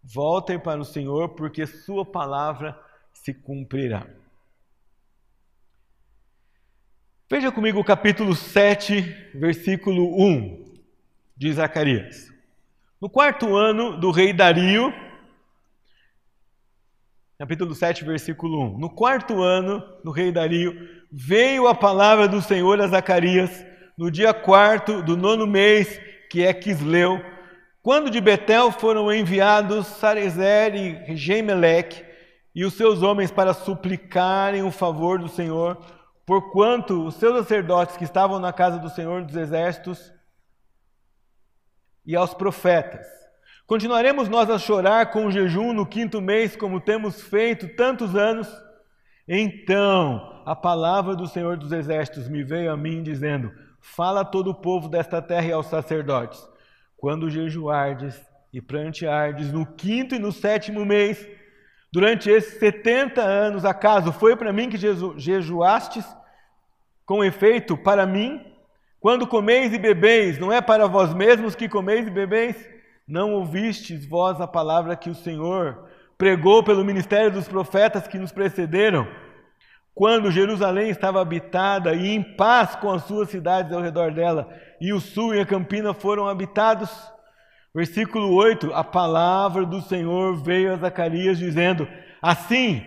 [0.00, 2.80] Voltem para o Senhor, porque sua palavra
[3.12, 4.06] se cumprirá.
[7.28, 10.72] Veja comigo o capítulo 7, versículo 1
[11.36, 12.32] de Zacarias.
[13.00, 14.94] No quarto ano do rei Dario,
[17.36, 18.78] capítulo 7, versículo 1.
[18.78, 20.78] No quarto ano do rei Dario,
[21.10, 26.52] veio a palavra do Senhor a Zacarias no dia quarto do nono mês, que é
[26.52, 27.24] Quisleu,
[27.82, 32.04] quando de Betel foram enviados Sarezer e Gemeleque
[32.54, 35.78] e os seus homens para suplicarem o favor do Senhor,
[36.24, 40.12] porquanto os seus sacerdotes que estavam na casa do Senhor dos Exércitos
[42.04, 43.16] e aos profetas
[43.66, 48.48] Continuaremos nós a chorar com o jejum no quinto mês, como temos feito tantos anos?
[49.26, 53.50] Então a palavra do Senhor dos Exércitos me veio a mim, dizendo:
[53.94, 56.46] Fala a todo o povo desta terra e aos sacerdotes:
[56.96, 58.20] Quando jejuardes
[58.52, 61.26] e pranteardes no quinto e no sétimo mês
[61.92, 66.04] durante esses 70 anos, acaso foi para mim que jejuastes?
[67.06, 68.44] Com efeito, para mim,
[68.98, 72.56] quando comeis e bebeis, não é para vós mesmos que comeis e bebeis?
[73.06, 78.32] Não ouvistes vós a palavra que o Senhor pregou pelo ministério dos profetas que nos
[78.32, 79.06] precederam?
[79.96, 84.46] Quando Jerusalém estava habitada e em paz com as suas cidades ao redor dela,
[84.78, 86.90] e o sul e a campina foram habitados?
[87.74, 91.88] Versículo 8: A palavra do Senhor veio a Zacarias dizendo:
[92.20, 92.84] Assim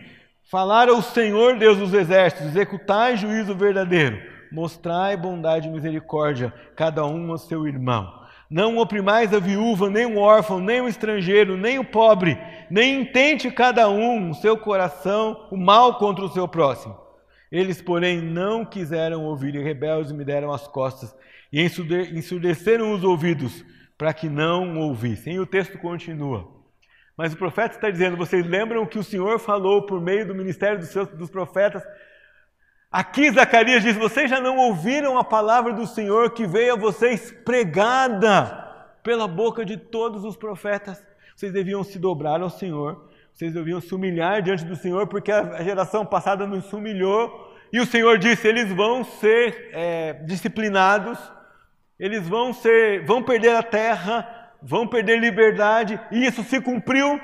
[0.52, 7.32] falara o Senhor Deus dos exércitos, executai juízo verdadeiro, mostrai bondade e misericórdia, cada um
[7.32, 8.18] ao seu irmão.
[8.49, 12.38] Não oprimais a viúva, nem o órfão, nem o estrangeiro, nem o pobre,
[12.69, 16.97] nem intente cada um o seu coração o mal contra o seu próximo.
[17.51, 21.15] Eles, porém, não quiseram ouvir e rebeldes me deram as costas
[21.51, 23.63] e ensurdeceram os ouvidos
[23.97, 25.35] para que não ouvissem.
[25.35, 26.47] E o texto continua.
[27.17, 30.79] Mas o profeta está dizendo: vocês lembram que o Senhor falou por meio do ministério
[30.79, 31.83] dos, seus, dos profetas?
[32.91, 37.32] Aqui Zacarias diz: vocês já não ouviram a palavra do Senhor que veio a vocês
[37.45, 38.67] pregada
[39.04, 41.04] pela boca de todos os profetas.
[41.36, 45.63] Vocês deviam se dobrar ao Senhor, vocês deviam se humilhar diante do Senhor, porque a
[45.63, 47.47] geração passada nos humilhou.
[47.71, 51.19] E o Senhor disse: eles vão ser é, disciplinados
[51.99, 57.19] eles vão ser, vão perder a terra, vão perder liberdade, e isso se cumpriu,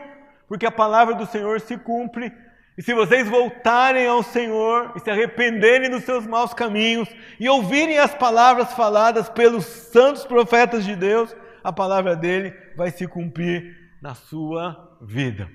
[0.47, 2.31] porque a palavra do Senhor se cumpre.
[2.77, 7.09] E se vocês voltarem ao Senhor e se arrependerem dos seus maus caminhos
[7.39, 11.33] e ouvirem as palavras faladas pelos santos profetas de Deus,
[11.63, 15.49] a palavra dele vai se cumprir na sua vida.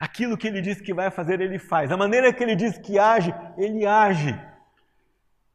[0.00, 1.92] Aquilo que ele diz que vai fazer, ele faz.
[1.92, 4.36] A maneira que ele diz que age, ele age.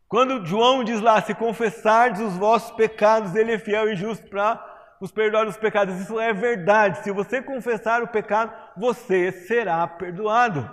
[0.08, 4.56] Quando João diz lá, se confessardes os vossos pecados, ele é fiel e justo para
[5.00, 6.00] nos perdoar os pecados.
[6.00, 7.04] Isso é verdade.
[7.04, 10.70] Se você confessar o pecado, você será perdoado.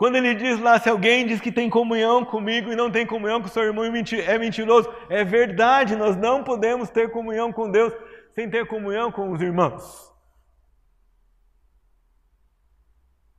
[0.00, 3.42] Quando ele diz lá, se alguém diz que tem comunhão comigo e não tem comunhão
[3.42, 7.92] com seu irmão é mentiroso, é verdade, nós não podemos ter comunhão com Deus
[8.34, 10.10] sem ter comunhão com os irmãos.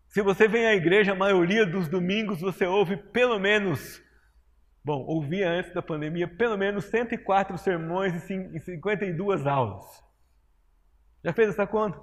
[0.09, 3.99] Se você vem à igreja, a maioria dos domingos você ouve pelo menos,
[4.83, 10.03] bom, ouvia antes da pandemia, pelo menos 104 sermões e 52 aulas.
[11.23, 11.99] Já fez essa conta?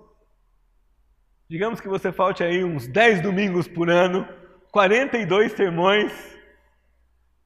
[1.49, 4.29] Digamos que você falte aí uns 10 domingos por ano,
[4.71, 6.13] 42 sermões,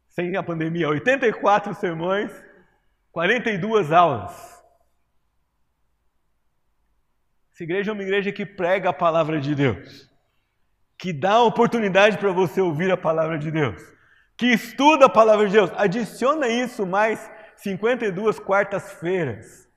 [0.09, 2.33] sem a pandemia, 84 sermões,
[3.13, 4.33] 42 aulas.
[7.53, 10.13] Essa igreja é uma igreja que prega a palavra de Deus
[11.03, 13.83] que dá oportunidade para você ouvir a palavra de Deus,
[14.37, 15.71] que estuda a palavra de Deus.
[15.77, 19.69] Adiciona isso mais 52 quartas-feiras.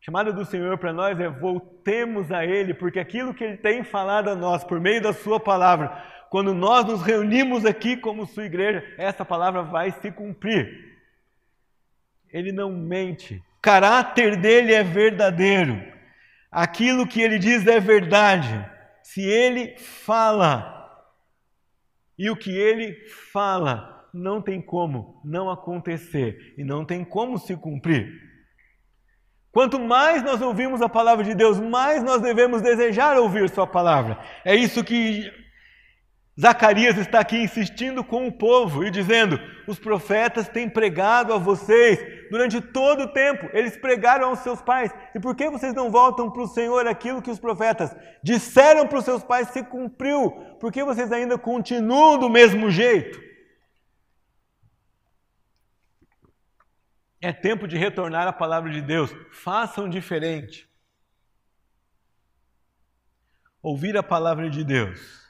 [0.00, 4.28] Chamada do Senhor para nós é voltemos a Ele, porque aquilo que Ele tem falado
[4.28, 8.84] a nós por meio da Sua palavra, quando nós nos reunimos aqui como Sua igreja,
[8.98, 10.92] essa palavra vai se cumprir.
[12.32, 15.92] Ele não mente, o caráter dele é verdadeiro
[16.52, 18.70] aquilo que ele diz é verdade,
[19.02, 20.81] se ele fala,
[22.22, 22.94] e o que ele
[23.32, 28.12] fala não tem como não acontecer e não tem como se cumprir.
[29.50, 34.20] Quanto mais nós ouvimos a palavra de Deus, mais nós devemos desejar ouvir Sua palavra.
[34.44, 35.32] É isso que
[36.40, 41.98] Zacarias está aqui insistindo com o povo e dizendo: os profetas têm pregado a vocês
[42.30, 44.90] durante todo o tempo, eles pregaram aos seus pais.
[45.14, 48.98] E por que vocês não voltam para o Senhor aquilo que os profetas disseram para
[48.98, 50.30] os seus pais se cumpriu?
[50.58, 53.20] Por que vocês ainda continuam do mesmo jeito?
[57.20, 59.14] É tempo de retornar à palavra de Deus.
[59.30, 60.66] Façam diferente.
[63.62, 65.21] Ouvir a palavra de Deus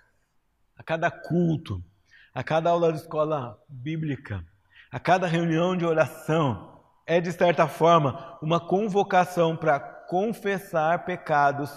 [0.82, 1.80] a cada culto,
[2.34, 4.44] a cada aula de escola bíblica,
[4.90, 11.70] a cada reunião de oração, é de certa forma uma convocação para confessar pecados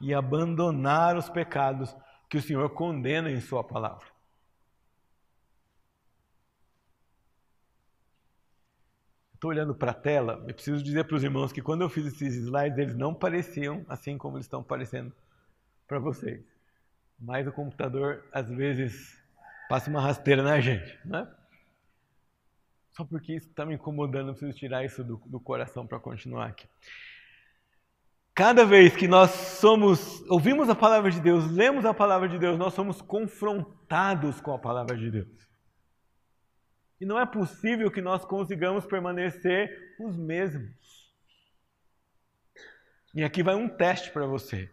[0.00, 1.94] e abandonar os pecados
[2.30, 4.06] que o Senhor condena em Sua palavra.
[9.34, 12.06] Estou olhando para a tela, eu preciso dizer para os irmãos que quando eu fiz
[12.06, 15.12] esses slides, eles não pareciam assim como eles estão parecendo
[15.88, 16.51] para vocês
[17.22, 19.16] mas o computador às vezes
[19.68, 21.26] passa uma rasteira na gente, né?
[22.96, 26.48] Só porque isso está me incomodando, eu preciso tirar isso do, do coração para continuar
[26.48, 26.68] aqui.
[28.34, 32.58] Cada vez que nós somos, ouvimos a palavra de Deus, lemos a palavra de Deus,
[32.58, 35.48] nós somos confrontados com a palavra de Deus.
[37.00, 41.12] E não é possível que nós consigamos permanecer os mesmos.
[43.14, 44.70] E aqui vai um teste para você.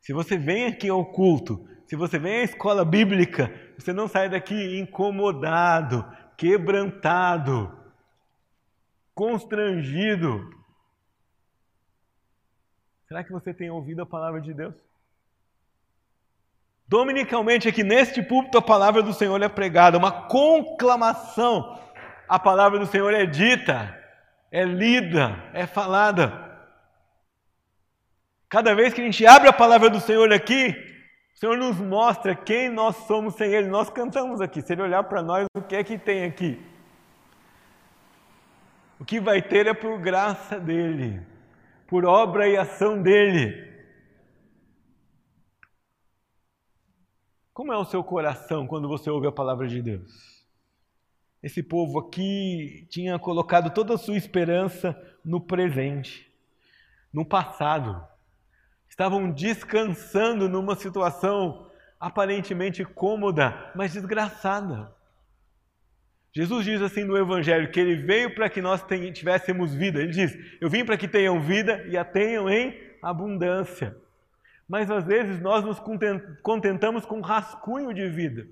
[0.00, 4.28] Se você vem aqui ao culto, se você vem à escola bíblica, você não sai
[4.28, 6.04] daqui incomodado,
[6.36, 7.76] quebrantado,
[9.14, 10.50] constrangido.
[13.06, 14.74] Será que você tem ouvido a palavra de Deus?
[16.86, 21.78] Dominicalmente, aqui neste púlpito, a palavra do Senhor é pregada, uma conclamação.
[22.26, 23.94] A palavra do Senhor é dita,
[24.50, 26.47] é lida, é falada.
[28.48, 30.70] Cada vez que a gente abre a palavra do Senhor aqui,
[31.34, 33.68] o Senhor nos mostra quem nós somos sem Ele.
[33.68, 34.62] Nós cantamos aqui.
[34.62, 36.58] Se Ele olhar para nós, o que é que tem aqui?
[38.98, 41.20] O que vai ter é por graça dEle,
[41.86, 43.68] por obra e ação dEle.
[47.52, 50.46] Como é o seu coração quando você ouve a palavra de Deus?
[51.42, 56.32] Esse povo aqui tinha colocado toda a sua esperança no presente,
[57.12, 58.07] no passado
[58.98, 61.70] estavam descansando numa situação
[62.00, 64.92] aparentemente cômoda, mas desgraçada.
[66.34, 68.84] Jesus diz assim no Evangelho que ele veio para que nós
[69.14, 70.00] tivéssemos vida.
[70.00, 73.96] Ele diz: Eu vim para que tenham vida e a tenham em abundância.
[74.68, 75.80] Mas às vezes nós nos
[76.42, 78.48] contentamos com um rascunho de vida.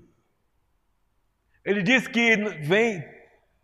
[1.63, 3.05] Ele diz que vem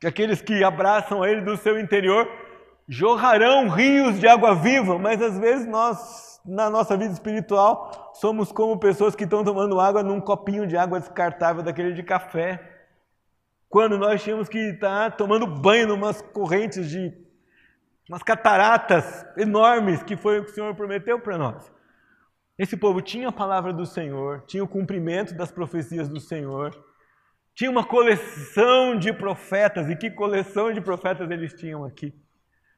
[0.01, 2.27] que aqueles que abraçam ele do seu interior
[2.87, 8.77] jorrarão rios de água viva, mas às vezes nós na nossa vida espiritual, somos como
[8.77, 12.59] pessoas que estão tomando água num copinho de água descartável daquele de café.
[13.69, 17.13] Quando nós tínhamos que estar tomando banho numas correntes de
[18.09, 21.71] umas cataratas enormes, que foi o que o Senhor prometeu para nós.
[22.57, 26.77] Esse povo tinha a palavra do Senhor, tinha o cumprimento das profecias do Senhor,
[27.55, 32.13] tinha uma coleção de profetas, e que coleção de profetas eles tinham aqui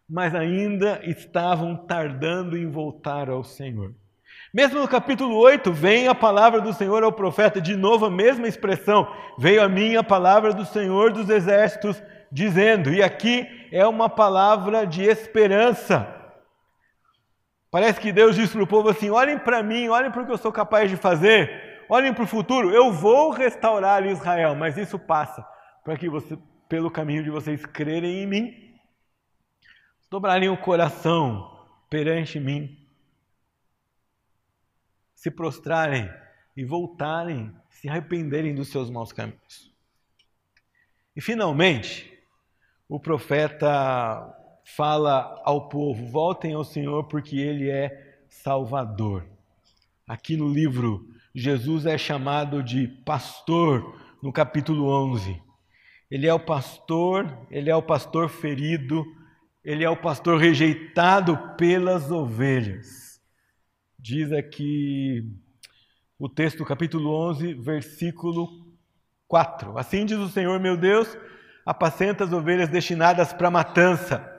[0.09, 3.93] mas ainda estavam tardando em voltar ao Senhor.
[4.53, 8.47] Mesmo no capítulo 8, vem a palavra do Senhor ao profeta, de novo a mesma
[8.47, 12.01] expressão: veio a mim a palavra do Senhor dos exércitos,
[12.31, 16.07] dizendo, e aqui é uma palavra de esperança.
[17.71, 20.31] Parece que Deus diz para o povo assim: olhem para mim, olhem para o que
[20.31, 24.97] eu sou capaz de fazer, olhem para o futuro, eu vou restaurar Israel, mas isso
[24.97, 25.45] passa
[25.83, 26.37] para que você,
[26.69, 28.64] pelo caminho de vocês crerem em mim
[30.15, 31.59] dobrarem o coração
[31.89, 32.79] perante mim,
[35.13, 36.09] se prostrarem
[36.55, 39.69] e voltarem, se arrependerem dos seus maus caminhos.
[41.13, 42.17] E finalmente,
[42.87, 49.27] o profeta fala ao povo: voltem ao Senhor, porque Ele é Salvador.
[50.07, 55.43] Aqui no livro, Jesus é chamado de pastor, no capítulo 11.
[56.09, 59.05] Ele é o pastor, ele é o pastor ferido,
[59.65, 63.19] ele é o pastor rejeitado pelas ovelhas.
[63.97, 65.27] Diz aqui
[66.19, 68.47] o texto capítulo 11, versículo
[69.27, 69.75] 4.
[69.77, 71.17] Assim diz o Senhor meu Deus:
[71.65, 74.31] apacenta as ovelhas destinadas para matança.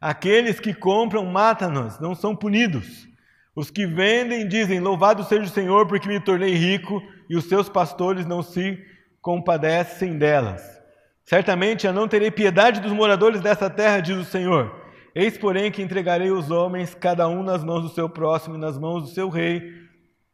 [0.00, 3.08] Aqueles que compram matam-nos, não são punidos.
[3.56, 7.68] Os que vendem dizem: Louvado seja o Senhor, porque me tornei rico, e os seus
[7.68, 8.78] pastores não se
[9.20, 10.79] compadecem delas.
[11.30, 14.74] Certamente eu não terei piedade dos moradores dessa terra, diz o Senhor.
[15.14, 18.76] Eis, porém, que entregarei os homens, cada um nas mãos do seu próximo e nas
[18.76, 19.62] mãos do seu rei,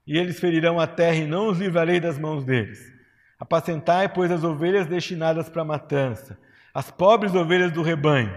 [0.07, 2.81] e eles ferirão a terra, e não os livrarei das mãos deles.
[3.39, 6.39] Apacentai, pois, as ovelhas destinadas para a matança,
[6.73, 8.33] as pobres ovelhas do rebanho.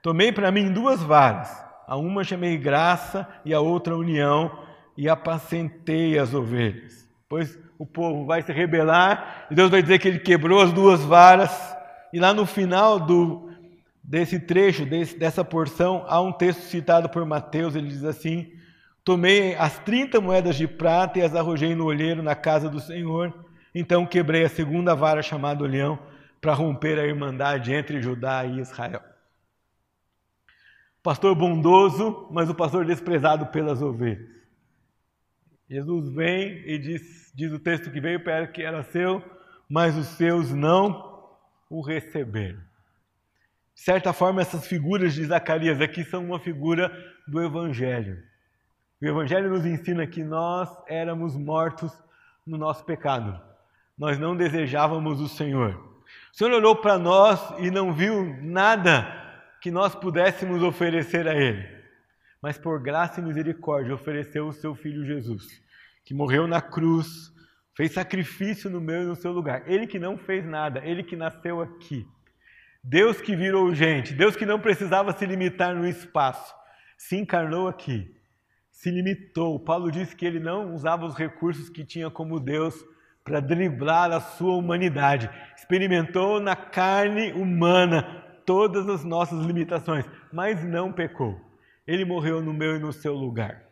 [0.00, 1.50] Tomei para mim duas varas,
[1.84, 4.56] a uma chamei graça e a outra união,
[4.96, 7.08] e apacentei as ovelhas.
[7.28, 11.02] Pois o povo vai se rebelar, e Deus vai dizer que ele quebrou as duas
[11.02, 11.73] varas,
[12.14, 13.50] e lá no final do,
[14.00, 18.52] desse trecho, desse, dessa porção, há um texto citado por Mateus, ele diz assim:
[19.02, 23.34] Tomei as 30 moedas de prata e as arrojei no olheiro na casa do Senhor.
[23.74, 25.98] Então quebrei a segunda vara chamada leão
[26.40, 29.02] para romper a irmandade entre Judá e Israel.
[31.02, 34.30] Pastor bondoso, mas o pastor desprezado pelas ovelhas.
[35.68, 39.20] Jesus vem e diz, diz o texto que veio para que era seu,
[39.68, 41.12] mas os seus não
[41.68, 42.56] o receber.
[43.74, 46.92] De certa forma, essas figuras de Zacarias aqui são uma figura
[47.26, 48.22] do Evangelho.
[49.02, 51.92] O Evangelho nos ensina que nós éramos mortos
[52.46, 53.40] no nosso pecado.
[53.98, 55.74] Nós não desejávamos o Senhor.
[56.32, 59.22] O Senhor olhou para nós e não viu nada
[59.60, 61.66] que nós pudéssemos oferecer a Ele.
[62.40, 65.60] Mas por graça e misericórdia ofereceu o seu Filho Jesus,
[66.04, 67.33] que morreu na cruz
[67.76, 69.62] fez sacrifício no meu e no seu lugar.
[69.66, 72.06] Ele que não fez nada, ele que nasceu aqui.
[72.82, 76.54] Deus que virou gente, Deus que não precisava se limitar no espaço,
[76.98, 78.14] se encarnou aqui,
[78.70, 79.58] se limitou.
[79.58, 82.84] Paulo disse que ele não usava os recursos que tinha como Deus
[83.24, 85.30] para driblar a sua humanidade.
[85.56, 91.40] Experimentou na carne humana todas as nossas limitações, mas não pecou.
[91.86, 93.63] Ele morreu no meu e no seu lugar.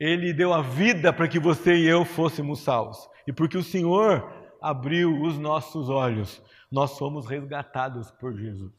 [0.00, 3.06] Ele deu a vida para que você e eu fôssemos salvos.
[3.26, 6.42] E porque o Senhor abriu os nossos olhos,
[6.72, 8.72] nós fomos resgatados por Jesus.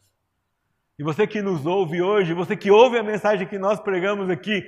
[0.98, 4.64] E você que nos ouve hoje, você que ouve a mensagem que nós pregamos aqui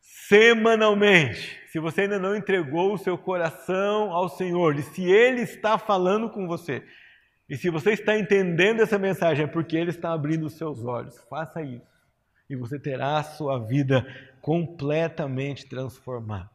[0.00, 5.78] semanalmente, se você ainda não entregou o seu coração ao Senhor, e se Ele está
[5.78, 6.84] falando com você,
[7.48, 11.18] e se você está entendendo essa mensagem, é porque Ele está abrindo os seus olhos.
[11.28, 11.89] Faça isso.
[12.50, 14.04] E você terá a sua vida
[14.42, 16.50] completamente transformada.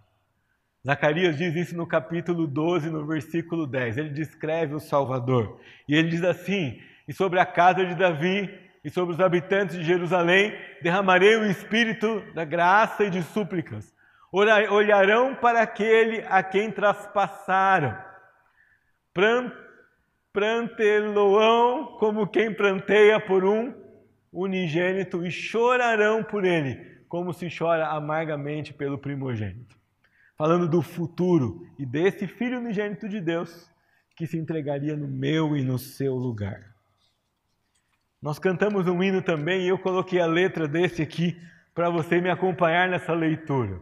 [0.85, 3.97] Zacarias diz isso no capítulo 12, no versículo 10.
[3.97, 5.57] Ele descreve o Salvador.
[5.87, 6.77] E ele diz assim:
[7.07, 12.21] E sobre a casa de Davi e sobre os habitantes de Jerusalém derramarei o espírito
[12.33, 13.95] da graça e de súplicas.
[14.29, 17.97] Olharão para aquele a quem traspassaram.
[20.33, 23.84] Pranteloão como quem pranteia por um
[24.35, 26.75] unigênito e chorarão por ele,
[27.07, 29.75] como se chora amargamente pelo primogênito
[30.37, 33.69] falando do futuro e desse Filho unigênito de Deus
[34.15, 36.73] que se entregaria no meu e no seu lugar.
[38.21, 41.39] Nós cantamos um hino também e eu coloquei a letra desse aqui
[41.73, 43.81] para você me acompanhar nessa leitura,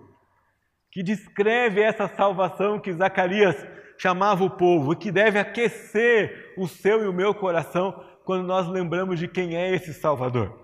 [0.92, 3.56] que descreve essa salvação que Zacarias
[3.98, 8.68] chamava o povo e que deve aquecer o seu e o meu coração quando nós
[8.68, 10.64] lembramos de quem é esse Salvador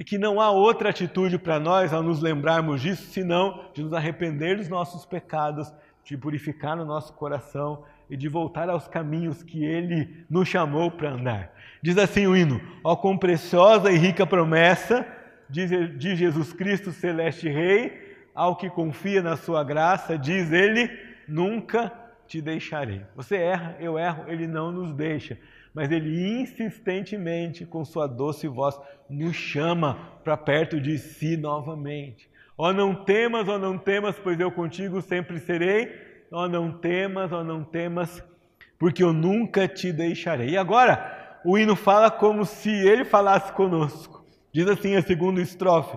[0.00, 3.92] e que não há outra atitude para nós ao nos lembrarmos disso, senão de nos
[3.92, 5.70] arrepender dos nossos pecados,
[6.02, 11.10] de purificar no nosso coração e de voltar aos caminhos que Ele nos chamou para
[11.10, 11.52] andar.
[11.82, 15.06] Diz assim o hino: Ó com preciosa e rica promessa
[15.50, 20.90] de Jesus Cristo, celeste Rei, ao que confia na Sua graça, diz Ele:
[21.28, 21.92] Nunca
[22.26, 23.02] te deixarei.
[23.14, 25.36] Você erra, eu erro, Ele não nos deixa
[25.74, 32.28] mas ele insistentemente, com sua doce voz, nos chama para perto de si novamente.
[32.58, 35.92] Ó oh, não temas, ó oh, não temas, pois eu contigo sempre serei.
[36.30, 38.22] Ó oh, não temas, ó não temas,
[38.78, 40.50] porque eu nunca te deixarei.
[40.50, 44.24] E agora, o hino fala como se ele falasse conosco.
[44.52, 45.96] Diz assim a segunda estrofe: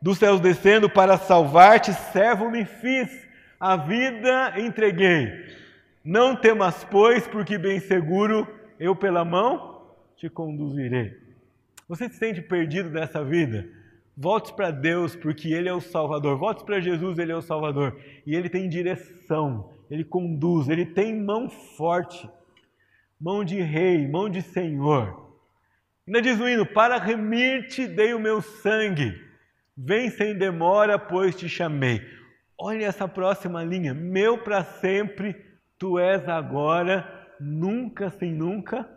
[0.00, 5.46] Dos céus descendo para salvar-te, servo me fiz, a vida entreguei.
[6.02, 8.48] Não temas, pois, porque bem seguro
[8.80, 9.82] eu pela mão
[10.16, 11.14] te conduzirei.
[11.86, 13.68] Você se sente perdido nessa vida?
[14.16, 16.38] Volte para Deus, porque Ele é o Salvador.
[16.38, 18.00] Volte para Jesus, Ele é o Salvador.
[18.26, 22.28] E Ele tem direção, Ele conduz, Ele tem mão forte,
[23.20, 25.30] mão de rei, mão de Senhor.
[26.06, 29.14] Ainda diz o hino: Para remir-te dei o meu sangue,
[29.76, 32.00] vem sem demora, pois te chamei.
[32.58, 35.36] Olha essa próxima linha: Meu para sempre,
[35.78, 38.88] tu és agora nunca sem nunca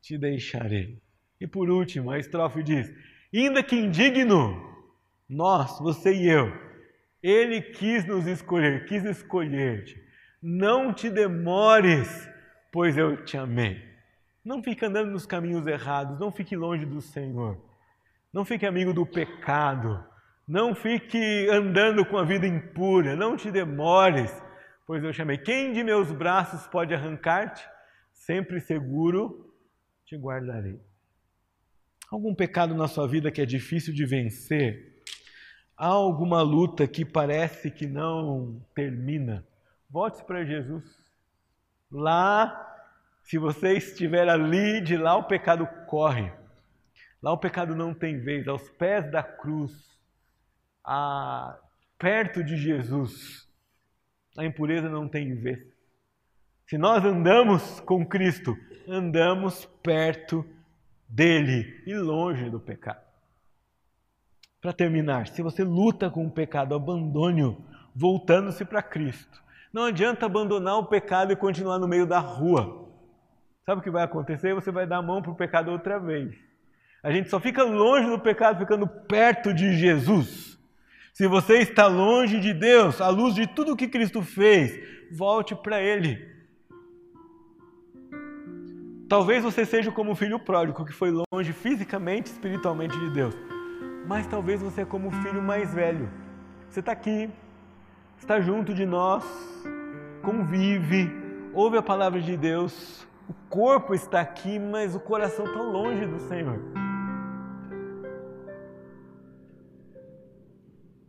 [0.00, 1.00] te deixarei.
[1.40, 2.92] E por último, a estrofe diz:
[3.32, 4.60] ainda que indigno,
[5.28, 6.52] nós, você e eu,
[7.22, 10.00] ele quis nos escolher, quis escolher-te.
[10.42, 12.28] Não te demores,
[12.72, 13.82] pois eu te amei.
[14.44, 17.60] Não fique andando nos caminhos errados, não fique longe do Senhor.
[18.32, 20.04] Não fique amigo do pecado.
[20.46, 23.16] Não fique andando com a vida impura.
[23.16, 24.32] Não te demores
[24.88, 25.36] pois eu chamei.
[25.36, 27.62] Quem de meus braços pode arrancar-te?
[28.10, 29.54] Sempre seguro
[30.06, 30.80] te guardarei.
[32.10, 35.04] Algum pecado na sua vida que é difícil de vencer?
[35.76, 39.46] Há alguma luta que parece que não termina?
[39.90, 40.84] Volte para Jesus.
[41.92, 42.80] Lá,
[43.22, 46.32] se você estiver ali, de lá o pecado corre.
[47.22, 48.48] Lá o pecado não tem vez.
[48.48, 50.00] Aos pés da cruz,
[50.82, 51.58] a,
[51.98, 53.47] perto de Jesus,
[54.38, 55.58] a impureza não tem vez.
[56.68, 60.46] Se nós andamos com Cristo, andamos perto
[61.08, 63.02] dele e longe do pecado.
[64.60, 67.60] Para terminar, se você luta com o pecado, abandone-o,
[67.94, 69.42] voltando-se para Cristo.
[69.72, 72.88] Não adianta abandonar o pecado e continuar no meio da rua.
[73.66, 74.54] Sabe o que vai acontecer?
[74.54, 76.32] Você vai dar a mão para o pecado outra vez.
[77.02, 80.47] A gente só fica longe do pecado ficando perto de Jesus.
[81.18, 85.82] Se você está longe de Deus, à luz de tudo que Cristo fez, volte para
[85.82, 86.16] Ele.
[89.08, 93.34] Talvez você seja como o filho pródigo, que foi longe fisicamente, espiritualmente de Deus.
[94.06, 96.08] Mas talvez você é como o filho mais velho.
[96.70, 97.28] Você está aqui,
[98.16, 99.24] está junto de nós,
[100.22, 101.10] convive,
[101.52, 103.04] ouve a palavra de Deus.
[103.28, 106.87] O corpo está aqui, mas o coração está longe do Senhor.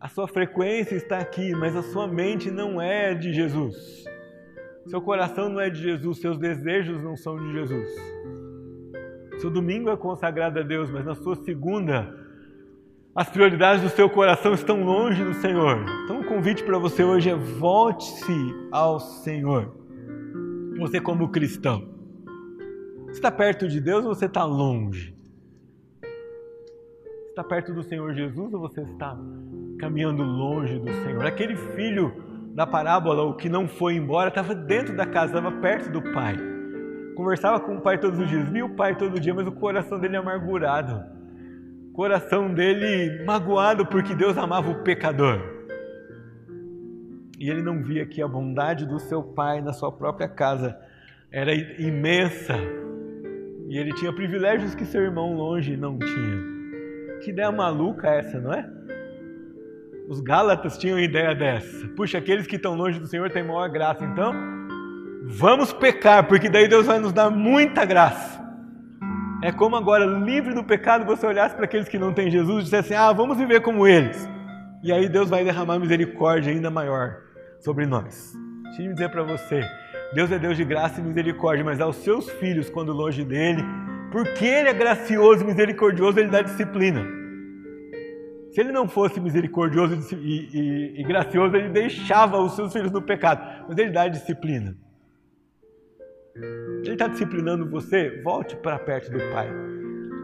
[0.07, 4.05] Sua frequência está aqui, mas a sua mente não é de Jesus.
[4.87, 7.89] Seu coração não é de Jesus, seus desejos não são de Jesus.
[9.39, 12.17] Seu domingo é consagrado a Deus, mas na sua segunda,
[13.13, 15.85] as prioridades do seu coração estão longe do Senhor.
[16.05, 19.75] Então o convite para você hoje é volte-se ao Senhor.
[20.77, 21.87] Você como cristão.
[23.09, 25.18] Está perto de Deus ou você está longe?
[27.29, 29.17] Está perto do Senhor Jesus ou você está
[29.79, 31.25] caminhando longe do Senhor?
[31.25, 32.13] Aquele filho
[32.53, 36.35] da parábola, o que não foi embora, estava dentro da casa, estava perto do pai
[37.19, 39.99] conversava com o pai todos os dias, via o pai todo dia, mas o coração
[39.99, 41.03] dele amargurado.
[41.89, 45.37] O coração dele magoado porque Deus amava o pecador.
[47.37, 50.79] E ele não via que a bondade do seu pai na sua própria casa
[51.29, 52.55] era imensa.
[53.67, 56.58] E ele tinha privilégios que seu irmão longe não tinha.
[57.23, 58.67] Que ideia maluca essa, não é?
[60.07, 61.87] Os Gálatas tinham ideia dessa.
[61.89, 64.03] Puxa, aqueles que estão longe do Senhor têm maior graça.
[64.03, 64.33] Então,
[65.31, 68.39] Vamos pecar, porque daí Deus vai nos dar muita graça.
[69.43, 72.63] É como agora, livre do pecado, você olhasse para aqueles que não têm Jesus e
[72.63, 74.27] dissesse assim: ah, vamos viver como eles.
[74.81, 77.17] E aí Deus vai derramar misericórdia ainda maior
[77.59, 78.33] sobre nós.
[78.63, 79.61] Deixa eu dizer para você:
[80.15, 83.63] Deus é Deus de graça e misericórdia, mas aos seus filhos, quando longe dele,
[84.11, 87.05] porque ele é gracioso e misericordioso, ele dá disciplina.
[88.51, 93.01] Se ele não fosse misericordioso e, e, e gracioso, ele deixava os seus filhos no
[93.01, 94.75] pecado, mas ele dá disciplina.
[96.35, 99.49] Ele está disciplinando você, volte para perto do Pai.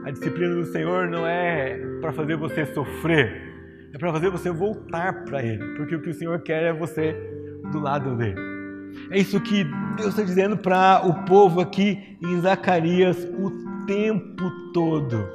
[0.05, 3.53] A disciplina do Senhor não é para fazer você sofrer,
[3.93, 7.15] é para fazer você voltar para Ele, porque o que o Senhor quer é você
[7.71, 8.39] do lado dele.
[9.09, 9.63] É isso que
[9.97, 13.49] Deus está dizendo para o povo aqui em Zacarias o
[13.86, 15.27] tempo todo.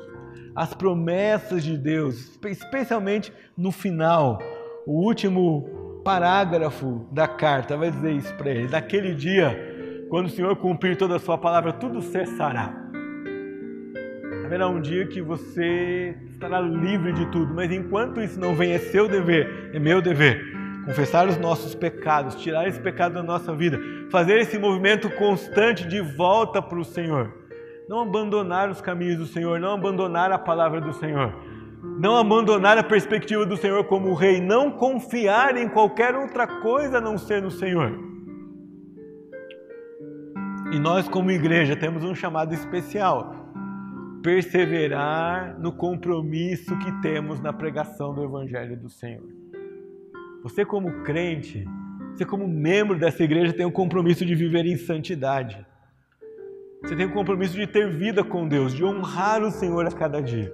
[0.54, 4.38] As promessas de Deus, especialmente no final,
[4.86, 8.68] o último parágrafo da carta vai dizer isso para ele.
[8.68, 12.74] Naquele dia, quando o Senhor cumprir toda a sua palavra, tudo cessará.
[14.44, 18.78] Haverá um dia que você estará livre de tudo, mas enquanto isso não vem, é
[18.78, 20.42] seu dever, é meu dever,
[20.84, 23.78] confessar os nossos pecados, tirar esse pecado da nossa vida,
[24.10, 27.39] fazer esse movimento constante de volta para o Senhor.
[27.90, 31.34] Não abandonar os caminhos do Senhor, não abandonar a palavra do Senhor,
[31.98, 37.00] não abandonar a perspectiva do Senhor como Rei, não confiar em qualquer outra coisa a
[37.00, 37.98] não ser no Senhor.
[40.72, 43.34] E nós, como igreja, temos um chamado especial:
[44.22, 49.26] perseverar no compromisso que temos na pregação do Evangelho do Senhor.
[50.44, 51.66] Você, como crente,
[52.14, 55.66] você, como membro dessa igreja, tem o compromisso de viver em santidade.
[56.82, 60.20] Você tem o compromisso de ter vida com Deus, de honrar o Senhor a cada
[60.20, 60.52] dia.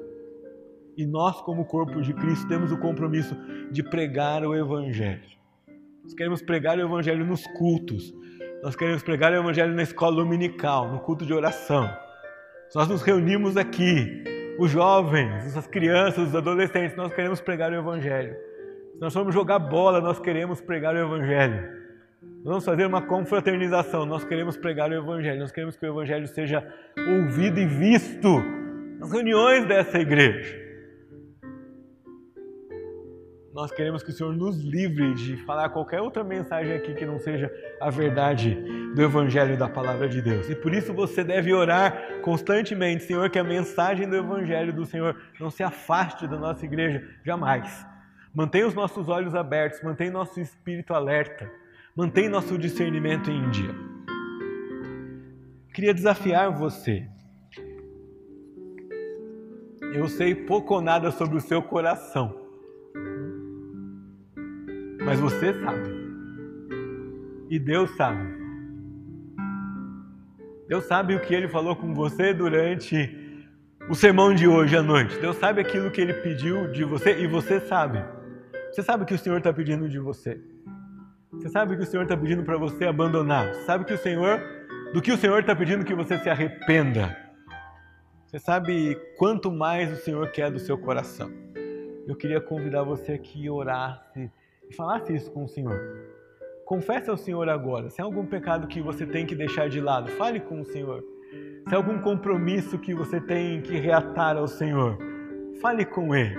[0.96, 3.36] E nós, como corpo de Cristo, temos o compromisso
[3.70, 5.22] de pregar o Evangelho.
[6.02, 8.14] Nós queremos pregar o Evangelho nos cultos,
[8.62, 11.88] nós queremos pregar o Evangelho na escola dominical, no culto de oração.
[12.74, 14.24] Nós nos reunimos aqui,
[14.58, 18.34] os jovens, as crianças, os adolescentes, nós queremos pregar o Evangelho.
[18.94, 21.85] Se nós formos jogar bola, nós queremos pregar o Evangelho.
[22.46, 26.64] Vamos fazer uma confraternização, nós queremos pregar o Evangelho, nós queremos que o Evangelho seja
[26.96, 28.40] ouvido e visto
[29.00, 30.56] nas reuniões dessa igreja.
[33.52, 37.18] Nós queremos que o Senhor nos livre de falar qualquer outra mensagem aqui que não
[37.18, 38.54] seja a verdade
[38.94, 40.48] do Evangelho e da palavra de Deus.
[40.48, 45.20] E por isso você deve orar constantemente, Senhor, que a mensagem do Evangelho do Senhor
[45.40, 47.84] não se afaste da nossa igreja jamais.
[48.32, 51.50] Mantenha os nossos olhos abertos, mantenha nosso espírito alerta,
[51.96, 53.74] mantenha nosso discernimento em dia.
[55.72, 57.08] Queria desafiar você.
[59.94, 62.46] Eu sei pouco ou nada sobre o seu coração
[65.06, 65.88] mas você sabe.
[67.48, 68.26] E Deus sabe.
[70.68, 73.16] Deus sabe o que ele falou com você durante
[73.88, 75.16] o sermão de hoje à noite.
[75.20, 78.04] Deus sabe aquilo que ele pediu de você e você sabe.
[78.72, 80.40] Você sabe o que o Senhor está pedindo de você.
[81.46, 83.54] Você sabe que o Senhor está pedindo para você abandonar.
[83.54, 84.42] Você sabe que o Senhor,
[84.92, 87.16] do que o Senhor está pedindo que você se arrependa.
[88.24, 91.30] Você sabe quanto mais o Senhor quer do seu coração.
[92.04, 95.80] Eu queria convidar você aqui a orar e falasse isso com o Senhor.
[96.64, 97.90] Confesse ao Senhor agora.
[97.90, 101.04] Se há algum pecado que você tem que deixar de lado, fale com o Senhor.
[101.68, 104.98] Se há algum compromisso que você tem que reatar ao Senhor,
[105.62, 106.36] fale com Ele.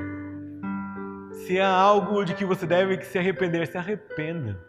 [1.45, 4.67] Se há algo de que você deve se arrepender, se arrependa.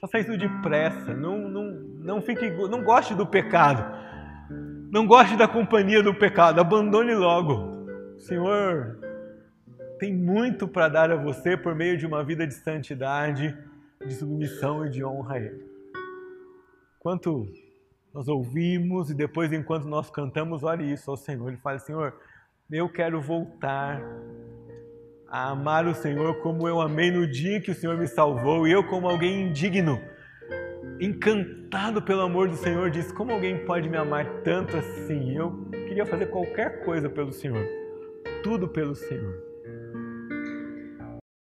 [0.00, 1.14] Faça isso depressa.
[1.14, 3.84] Não, não, não, fique, não goste do pecado.
[4.90, 6.60] Não goste da companhia do pecado.
[6.60, 8.16] Abandone logo.
[8.18, 8.98] Senhor,
[9.98, 13.56] tem muito para dar a você por meio de uma vida de santidade,
[14.04, 15.70] de submissão e de honra a Ele.
[16.98, 17.46] Enquanto
[18.12, 21.48] nós ouvimos e depois, enquanto nós cantamos, ore isso ao Senhor.
[21.48, 22.14] Ele fala: Senhor,
[22.70, 24.02] eu quero voltar
[25.30, 28.72] a amar o Senhor como eu amei no dia que o Senhor me salvou e
[28.72, 30.00] eu, como alguém indigno,
[31.00, 35.36] encantado pelo amor do Senhor, disse: Como alguém pode me amar tanto assim?
[35.36, 37.64] Eu queria fazer qualquer coisa pelo Senhor,
[38.42, 39.49] tudo pelo Senhor.